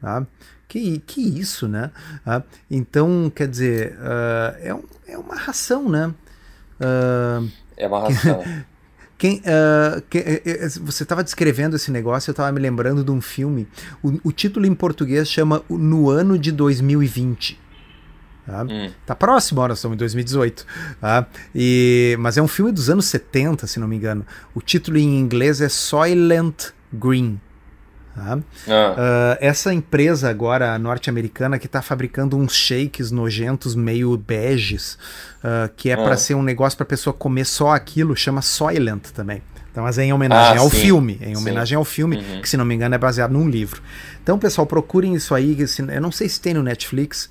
[0.00, 0.26] Tá?
[0.66, 1.90] Que, que isso, né?
[2.24, 2.42] Tá?
[2.70, 6.14] Então, quer dizer, uh, é, um, é uma ração, né?
[6.80, 8.42] Uh, é uma ração.
[9.18, 13.20] Quem, uh, que, uh, você estava descrevendo esse negócio, eu estava me lembrando de um
[13.20, 13.66] filme.
[14.00, 17.58] O, o, título em português chama No Ano de 2020.
[18.46, 18.90] Tá, hum.
[19.04, 20.64] tá próximo, nós estamos em 2018.
[21.00, 21.26] Tá?
[21.52, 24.24] E, mas é um filme dos anos 70, se não me engano.
[24.54, 27.40] O título em inglês é Soylent Green.
[28.18, 28.38] Tá?
[28.68, 28.94] Ah.
[28.94, 34.98] Uh, essa empresa agora norte-americana que está fabricando uns shakes nojentos meio beges,
[35.44, 35.98] uh, que é ah.
[35.98, 39.40] para ser um negócio para pessoa comer só aquilo, chama Soylent também.
[39.70, 40.80] Então, mas é em homenagem ah, ao sim.
[40.80, 41.76] filme, em homenagem sim.
[41.76, 42.40] ao filme, uhum.
[42.40, 43.80] que se não me engano é baseado num livro.
[44.20, 45.56] Então, pessoal, procurem isso aí.
[45.94, 47.26] Eu não sei se tem no Netflix,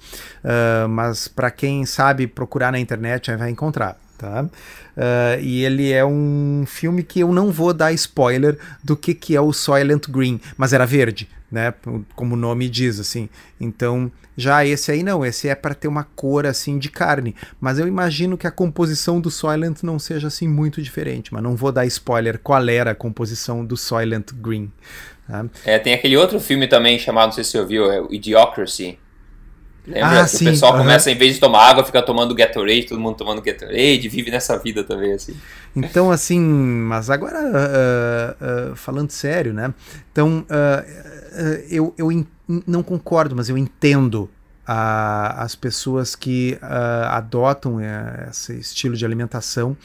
[0.46, 4.44] uh, mas para quem sabe procurar na internet vai encontrar tá?
[4.44, 9.36] Uh, e ele é um filme que eu não vou dar spoiler do que, que
[9.36, 11.74] é o Soylent Green, mas era verde, né?
[12.16, 13.30] Como o nome diz, assim.
[13.60, 17.36] Então, já esse aí não, esse é para ter uma cor assim de carne.
[17.60, 21.56] Mas eu imagino que a composição do Soylent não seja assim muito diferente, mas não
[21.56, 24.72] vou dar spoiler qual era a composição do Soylent Green.
[25.28, 25.46] Tá?
[25.66, 28.98] É, tem aquele outro filme também chamado, não sei se você ouviu, é o Idiocracy
[29.88, 30.22] Lembra?
[30.22, 30.80] Ah, sim, o pessoal uhum.
[30.80, 34.58] começa, em vez de tomar água, fica tomando Gatorade, todo mundo tomando Gatorade, vive nessa
[34.58, 35.34] vida também, assim.
[35.74, 39.74] Então, assim, mas agora, uh, uh, falando sério, né?
[40.12, 42.26] Então, uh, eu, eu
[42.68, 44.30] não concordo, mas eu entendo
[44.66, 46.58] a, as pessoas que
[47.10, 47.78] adotam
[48.30, 49.78] esse estilo de alimentação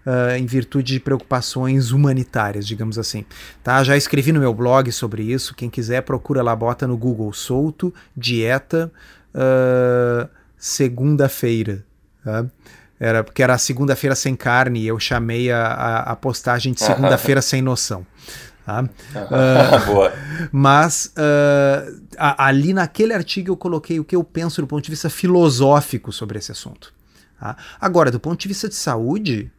[0.00, 3.26] Uh, em virtude de preocupações humanitárias, digamos assim.
[3.62, 3.84] Tá?
[3.84, 5.54] Já escrevi no meu blog sobre isso.
[5.54, 8.90] Quem quiser, procura lá, bota no Google solto, dieta,
[9.34, 11.84] uh, segunda-feira.
[12.24, 12.46] Tá?
[12.98, 17.40] Era porque era segunda-feira sem carne e eu chamei a, a, a postagem de segunda-feira
[17.40, 18.06] sem noção.
[18.64, 18.82] Tá?
[18.82, 20.48] Uh.
[20.52, 24.90] Mas uh, a, ali naquele artigo eu coloquei o que eu penso do ponto de
[24.90, 26.92] vista filosófico sobre esse assunto.
[27.38, 27.56] Tá?
[27.80, 29.50] Agora, do ponto de vista de saúde,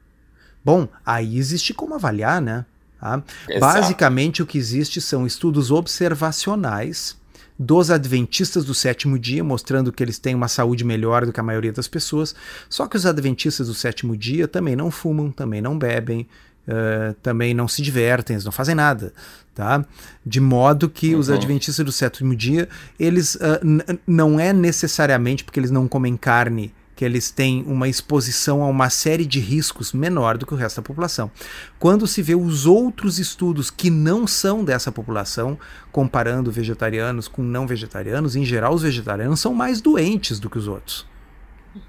[0.63, 2.65] Bom, aí existe como avaliar, né?
[2.99, 3.23] Tá?
[3.59, 7.17] Basicamente, o que existe são estudos observacionais
[7.61, 11.43] dos adventistas do sétimo dia, mostrando que eles têm uma saúde melhor do que a
[11.43, 12.33] maioria das pessoas.
[12.67, 16.27] Só que os adventistas do sétimo dia também não fumam, também não bebem,
[16.67, 19.13] uh, também não se divertem, eles não fazem nada.
[19.53, 19.85] Tá?
[20.25, 21.19] De modo que uhum.
[21.19, 22.67] os adventistas do sétimo dia,
[22.99, 23.59] eles uh,
[24.07, 28.87] não é necessariamente porque eles não comem carne que eles têm uma exposição a uma
[28.91, 31.31] série de riscos menor do que o resto da população.
[31.79, 35.57] Quando se vê os outros estudos que não são dessa população,
[35.91, 40.67] comparando vegetarianos com não vegetarianos, em geral os vegetarianos são mais doentes do que os
[40.67, 41.07] outros.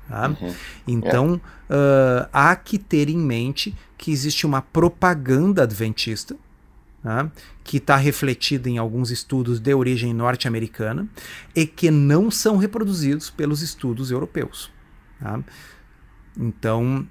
[0.08, 0.28] Tá?
[0.28, 0.54] Uhum.
[0.88, 6.34] Então uh, há que ter em mente que existe uma propaganda adventista
[7.02, 7.30] tá?
[7.62, 11.06] que está refletida em alguns estudos de origem norte-americana
[11.54, 14.72] e que não são reproduzidos pelos estudos europeus.
[15.22, 15.40] Tá?
[16.36, 17.06] Então,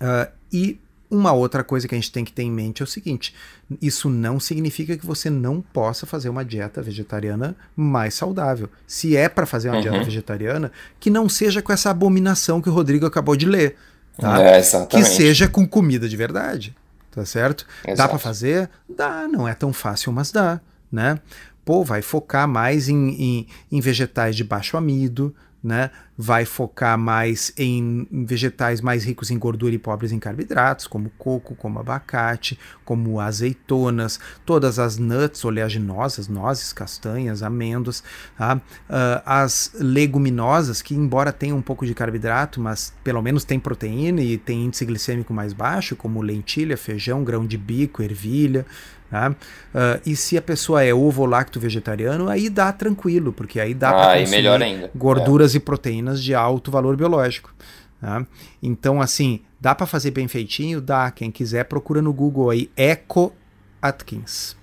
[0.00, 0.80] uh, e
[1.10, 3.34] uma outra coisa que a gente tem que ter em mente é o seguinte:
[3.80, 8.68] isso não significa que você não possa fazer uma dieta vegetariana mais saudável.
[8.86, 9.82] Se é para fazer uma uhum.
[9.82, 13.76] dieta vegetariana, que não seja com essa abominação que o Rodrigo acabou de ler.
[14.18, 14.40] Tá?
[14.42, 16.76] É, que seja com comida de verdade.
[17.10, 17.66] Tá certo?
[17.84, 17.96] Exato.
[17.96, 18.68] Dá para fazer?
[18.88, 20.60] Dá, não é tão fácil, mas dá.
[20.90, 21.18] Né?
[21.64, 25.90] Pô, vai focar mais em, em, em vegetais de baixo amido, né?
[26.20, 31.54] vai focar mais em vegetais mais ricos em gordura e pobres em carboidratos, como coco,
[31.54, 38.02] como abacate, como azeitonas, todas as nuts oleaginosas, nozes, castanhas, amêndoas,
[38.36, 38.56] tá?
[38.56, 44.20] uh, as leguminosas, que embora tenham um pouco de carboidrato, mas pelo menos tem proteína
[44.20, 48.66] e tem índice glicêmico mais baixo, como lentilha, feijão, grão de bico, ervilha,
[49.10, 49.30] Tá?
[49.30, 53.90] Uh, e se a pessoa é ovo lacto vegetariano, aí dá tranquilo, porque aí dá
[53.90, 55.56] ah, para consumir gorduras é.
[55.56, 57.54] e proteínas de alto valor biológico.
[58.00, 58.26] Tá?
[58.62, 60.80] Então, assim, dá para fazer bem feitinho?
[60.80, 61.10] Dá.
[61.10, 63.32] Quem quiser, procura no Google aí, Eco
[63.80, 64.56] Atkins.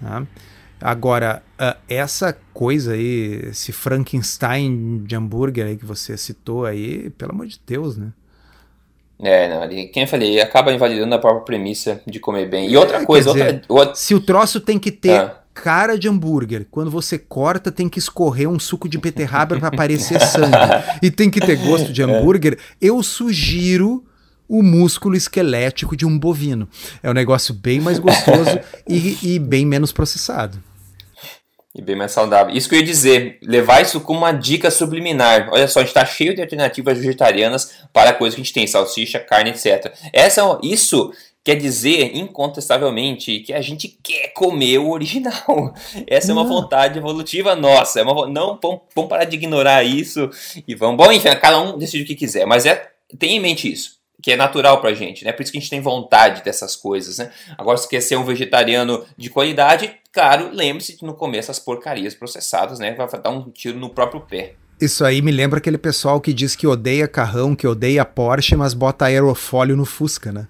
[0.00, 0.26] Tá?
[0.80, 7.32] Agora, uh, essa coisa aí, esse Frankenstein de hambúrguer aí que você citou aí, pelo
[7.32, 8.12] amor de Deus, né?
[9.18, 12.68] É, não, ali, quem eu falei, acaba invalidando a própria premissa de comer bem.
[12.68, 15.40] E outra é, coisa, dizer, outra, se o troço tem que ter ah.
[15.54, 20.20] cara de hambúrguer, quando você corta tem que escorrer um suco de beterraba para aparecer
[20.20, 20.56] sangue
[21.02, 22.04] e tem que ter gosto de é.
[22.04, 24.04] hambúrguer, eu sugiro
[24.48, 26.68] o músculo esquelético de um bovino.
[27.02, 30.58] É um negócio bem mais gostoso e, e bem menos processado.
[31.76, 32.56] E bem mais saudável.
[32.56, 35.50] Isso que eu ia dizer, levar isso como uma dica subliminar.
[35.52, 38.66] Olha só, a gente está cheio de alternativas vegetarianas para coisas que a gente tem,
[38.66, 39.92] salsicha, carne, etc.
[40.10, 41.12] Essa, isso
[41.44, 45.74] quer dizer, incontestavelmente, que a gente quer comer o original.
[46.08, 48.00] Essa é uma vontade evolutiva nossa.
[48.00, 50.30] É uma, não, vamos, vamos parar de ignorar isso
[50.66, 50.96] e vamos.
[50.96, 53.96] Bom, enfim, cada um decide o que quiser, mas é, tenha em mente isso
[54.26, 55.30] que é natural pra gente, né?
[55.30, 57.30] Por isso que a gente tem vontade dessas coisas, né?
[57.56, 62.12] Agora, se quer ser um vegetariano de qualidade, claro, lembre-se de não comer essas porcarias
[62.12, 62.92] processadas, né?
[62.92, 64.54] Vai dar um tiro no próprio pé.
[64.80, 68.74] Isso aí me lembra aquele pessoal que diz que odeia carrão, que odeia Porsche, mas
[68.74, 70.48] bota aerofólio no Fusca, né?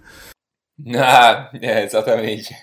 [0.97, 2.57] Ah, é, exatamente.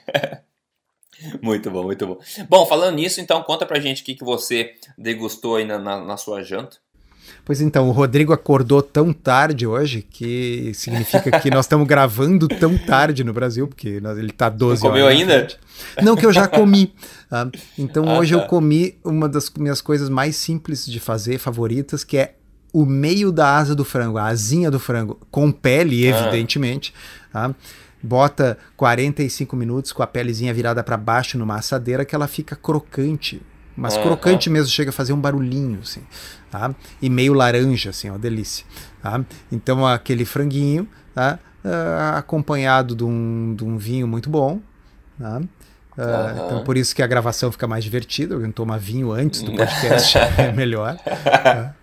[1.43, 2.18] muito bom, muito bom.
[2.49, 6.03] Bom, falando nisso, então conta pra gente o que, que você degustou aí na, na,
[6.03, 6.78] na sua janta.
[7.46, 12.78] Pois então, o Rodrigo acordou tão tarde hoje que significa que nós estamos gravando tão
[12.78, 15.48] tarde no Brasil, porque ele está 12 Não comeu ainda?
[16.02, 16.94] Não, que eu já comi.
[17.30, 17.50] Tá?
[17.78, 18.41] Então ah, hoje tá.
[18.41, 22.36] eu comi uma das minhas coisas mais simples de fazer, favoritas, que é
[22.72, 26.22] o meio da asa do frango, a asinha do frango, com pele, ah.
[26.22, 26.94] evidentemente.
[27.32, 27.54] Tá?
[28.02, 33.41] Bota 45 minutos com a pelezinha virada para baixo numa assadeira que ela fica crocante.
[33.76, 36.01] Mas crocante mesmo, chega a fazer um barulhinho, assim
[36.53, 36.74] tá?
[37.01, 38.63] E meio laranja, assim, ó, delícia,
[39.01, 39.26] tá?
[39.51, 41.39] Então aquele franguinho, tá?
[41.65, 44.59] Uh, acompanhado de um, de um vinho muito bom,
[45.19, 45.41] tá?
[45.97, 48.36] Uh, Então, por isso que a gravação fica mais divertida.
[48.36, 50.97] Alguém toma vinho antes do podcast é melhor.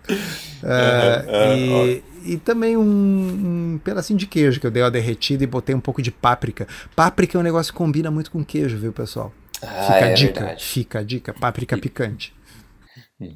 [0.61, 5.43] Uh, uh, e, e, também um, um, pedacinho de queijo que eu dei uma derretida
[5.43, 6.67] e botei um pouco de páprica.
[6.95, 9.33] Páprica é um negócio que combina muito com queijo, viu, pessoal?
[9.61, 10.63] Ah, fica é a dica, verdade.
[10.63, 11.33] fica a dica.
[11.33, 12.33] Páprica picante.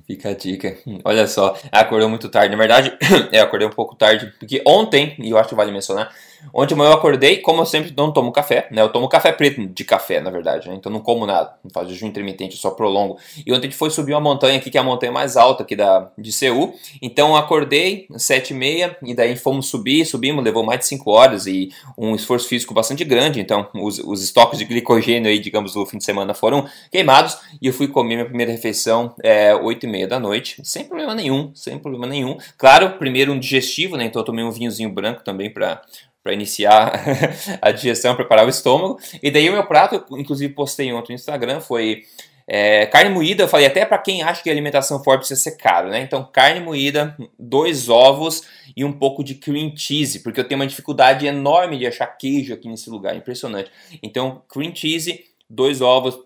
[0.08, 0.76] Fica a dica.
[1.04, 2.50] Olha só, acordou muito tarde.
[2.50, 2.98] Na verdade,
[3.32, 6.12] eu acordei um pouco tarde, porque ontem, e eu acho que vale mencionar,
[6.54, 8.82] Ontem eu acordei, como eu sempre não tomo café, né?
[8.82, 10.76] Eu tomo café preto de café, na verdade, né?
[10.76, 13.18] Então não como nada, não faço jejum intermitente, só prolongo.
[13.46, 15.64] E ontem a gente foi subir uma montanha aqui, que é a montanha mais alta
[15.64, 16.74] aqui da, de Seul.
[17.02, 21.12] Então eu acordei às sete e meia, daí fomos subir, subimos, levou mais de cinco
[21.12, 23.40] horas e um esforço físico bastante grande.
[23.40, 27.38] Então os, os estoques de glicogênio aí, digamos, do fim de semana foram queimados.
[27.62, 31.14] E eu fui comer minha primeira refeição é, oito e meia da noite, sem problema
[31.16, 32.38] nenhum, sem problema nenhum.
[32.58, 34.06] Claro, primeiro um digestivo, né?
[34.06, 35.82] Então eu tomei um vinhozinho branco também para
[36.26, 36.92] para iniciar
[37.62, 39.00] a digestão, preparar o estômago.
[39.22, 42.02] E daí o meu prato, inclusive postei ontem no Instagram, foi
[42.48, 43.44] é, carne moída.
[43.44, 46.02] Eu falei até para quem acha que alimentação forte precisa ser caro, né?
[46.02, 48.42] Então carne moída, dois ovos
[48.76, 52.56] e um pouco de cream cheese, porque eu tenho uma dificuldade enorme de achar queijo
[52.56, 53.70] aqui nesse lugar, impressionante.
[54.02, 56.18] Então cream cheese, dois ovos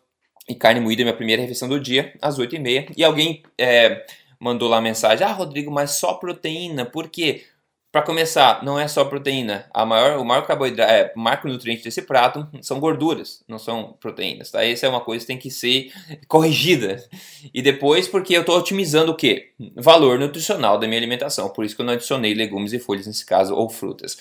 [0.48, 2.94] e carne moída, minha primeira refeição do dia, às 8h30.
[2.96, 4.06] E alguém é,
[4.40, 7.44] mandou lá mensagem: Ah, Rodrigo, mas só proteína, por quê?
[7.92, 9.66] Para começar, não é só proteína.
[9.74, 14.52] A maior, o maior carboidrato, é, macronutriente desse prato são gorduras, não são proteínas.
[14.52, 14.64] Tá?
[14.64, 15.92] Essa é uma coisa que tem que ser
[16.28, 17.04] corrigida.
[17.52, 19.54] E depois, porque eu estou otimizando o quê?
[19.76, 21.50] Valor nutricional da minha alimentação.
[21.50, 24.20] Por isso que eu não adicionei legumes e folhas nesse caso, ou frutas.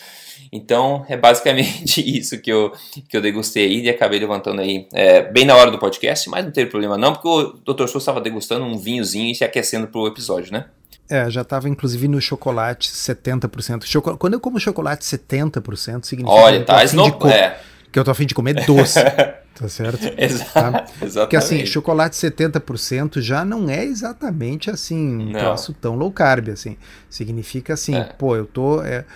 [0.50, 2.72] Então, é basicamente isso que eu,
[3.06, 6.52] que eu degustei e acabei levantando aí é, bem na hora do podcast, mas não
[6.52, 7.80] teve problema não, porque o Dr.
[7.80, 10.70] Souza estava degustando um vinhozinho e se aquecendo para o episódio, né?
[11.10, 13.84] É, já estava inclusive no chocolate 70%.
[13.84, 14.16] Choco...
[14.18, 17.28] Quando eu como chocolate 70%, significa Olha, tá, que, eu co...
[17.28, 17.58] é.
[17.90, 19.00] que eu tô afim de comer doce.
[19.58, 20.04] tá certo?
[20.18, 20.84] Exato, tá?
[21.00, 21.20] Exatamente.
[21.20, 25.40] Porque assim, chocolate 70% já não é exatamente assim um não.
[25.40, 26.76] troço tão low carb, assim.
[27.08, 28.04] Significa assim, é.
[28.04, 28.82] pô, eu tô.
[28.82, 29.06] É,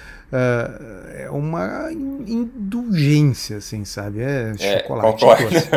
[1.14, 4.22] é uma indulgência, assim, sabe?
[4.22, 5.68] É, é chocolate doce.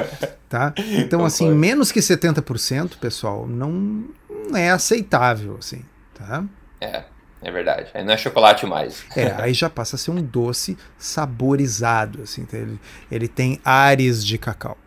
[0.47, 0.73] Tá?
[0.77, 4.05] Então, assim, menos que 70%, pessoal, não,
[4.49, 5.83] não é aceitável, assim
[6.15, 6.43] tá?
[6.81, 7.03] É,
[7.41, 7.89] é verdade.
[7.93, 9.05] Aí não é chocolate mais.
[9.15, 12.41] É, aí já passa a ser um doce saborizado, assim.
[12.41, 12.79] Então ele,
[13.11, 14.77] ele tem ares de cacau.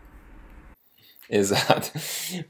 [1.30, 1.90] Exato.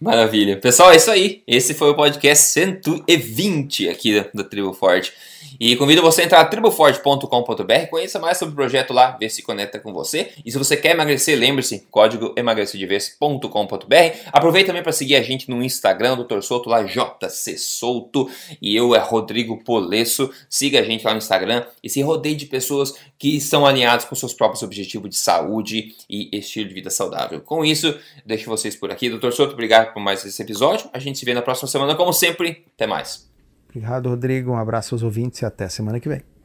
[0.00, 0.56] Maravilha.
[0.56, 1.42] Pessoal, é isso aí.
[1.46, 5.12] Esse foi o podcast 120 aqui da, Tribo Forte.
[5.58, 9.42] E convido você a entrar em triboforte.com.br, conheça mais sobre o projeto lá, ver se
[9.42, 10.30] conecta com você.
[10.44, 14.16] E se você quer emagrecer, lembre-se, código emagrecidevez.com.br.
[14.32, 16.40] Aproveita também para seguir a gente no Instagram, Dr.
[16.42, 18.30] Souto, lá JC Souto,
[18.62, 20.30] e eu é Rodrigo Polesso.
[20.48, 24.14] Siga a gente lá no Instagram e se rodeie de pessoas que estão alinhadas com
[24.14, 27.40] seus próprios objetivos de saúde e estilo de vida saudável.
[27.40, 29.10] Com isso, deixo vocês por aqui.
[29.10, 29.32] Dr.
[29.32, 30.88] Souto, obrigado por mais esse episódio.
[30.92, 32.64] A gente se vê na próxima semana, como sempre.
[32.74, 33.28] Até mais.
[33.68, 34.52] Obrigado, Rodrigo.
[34.52, 36.37] Um abraço aos ouvintes e até semana que vem.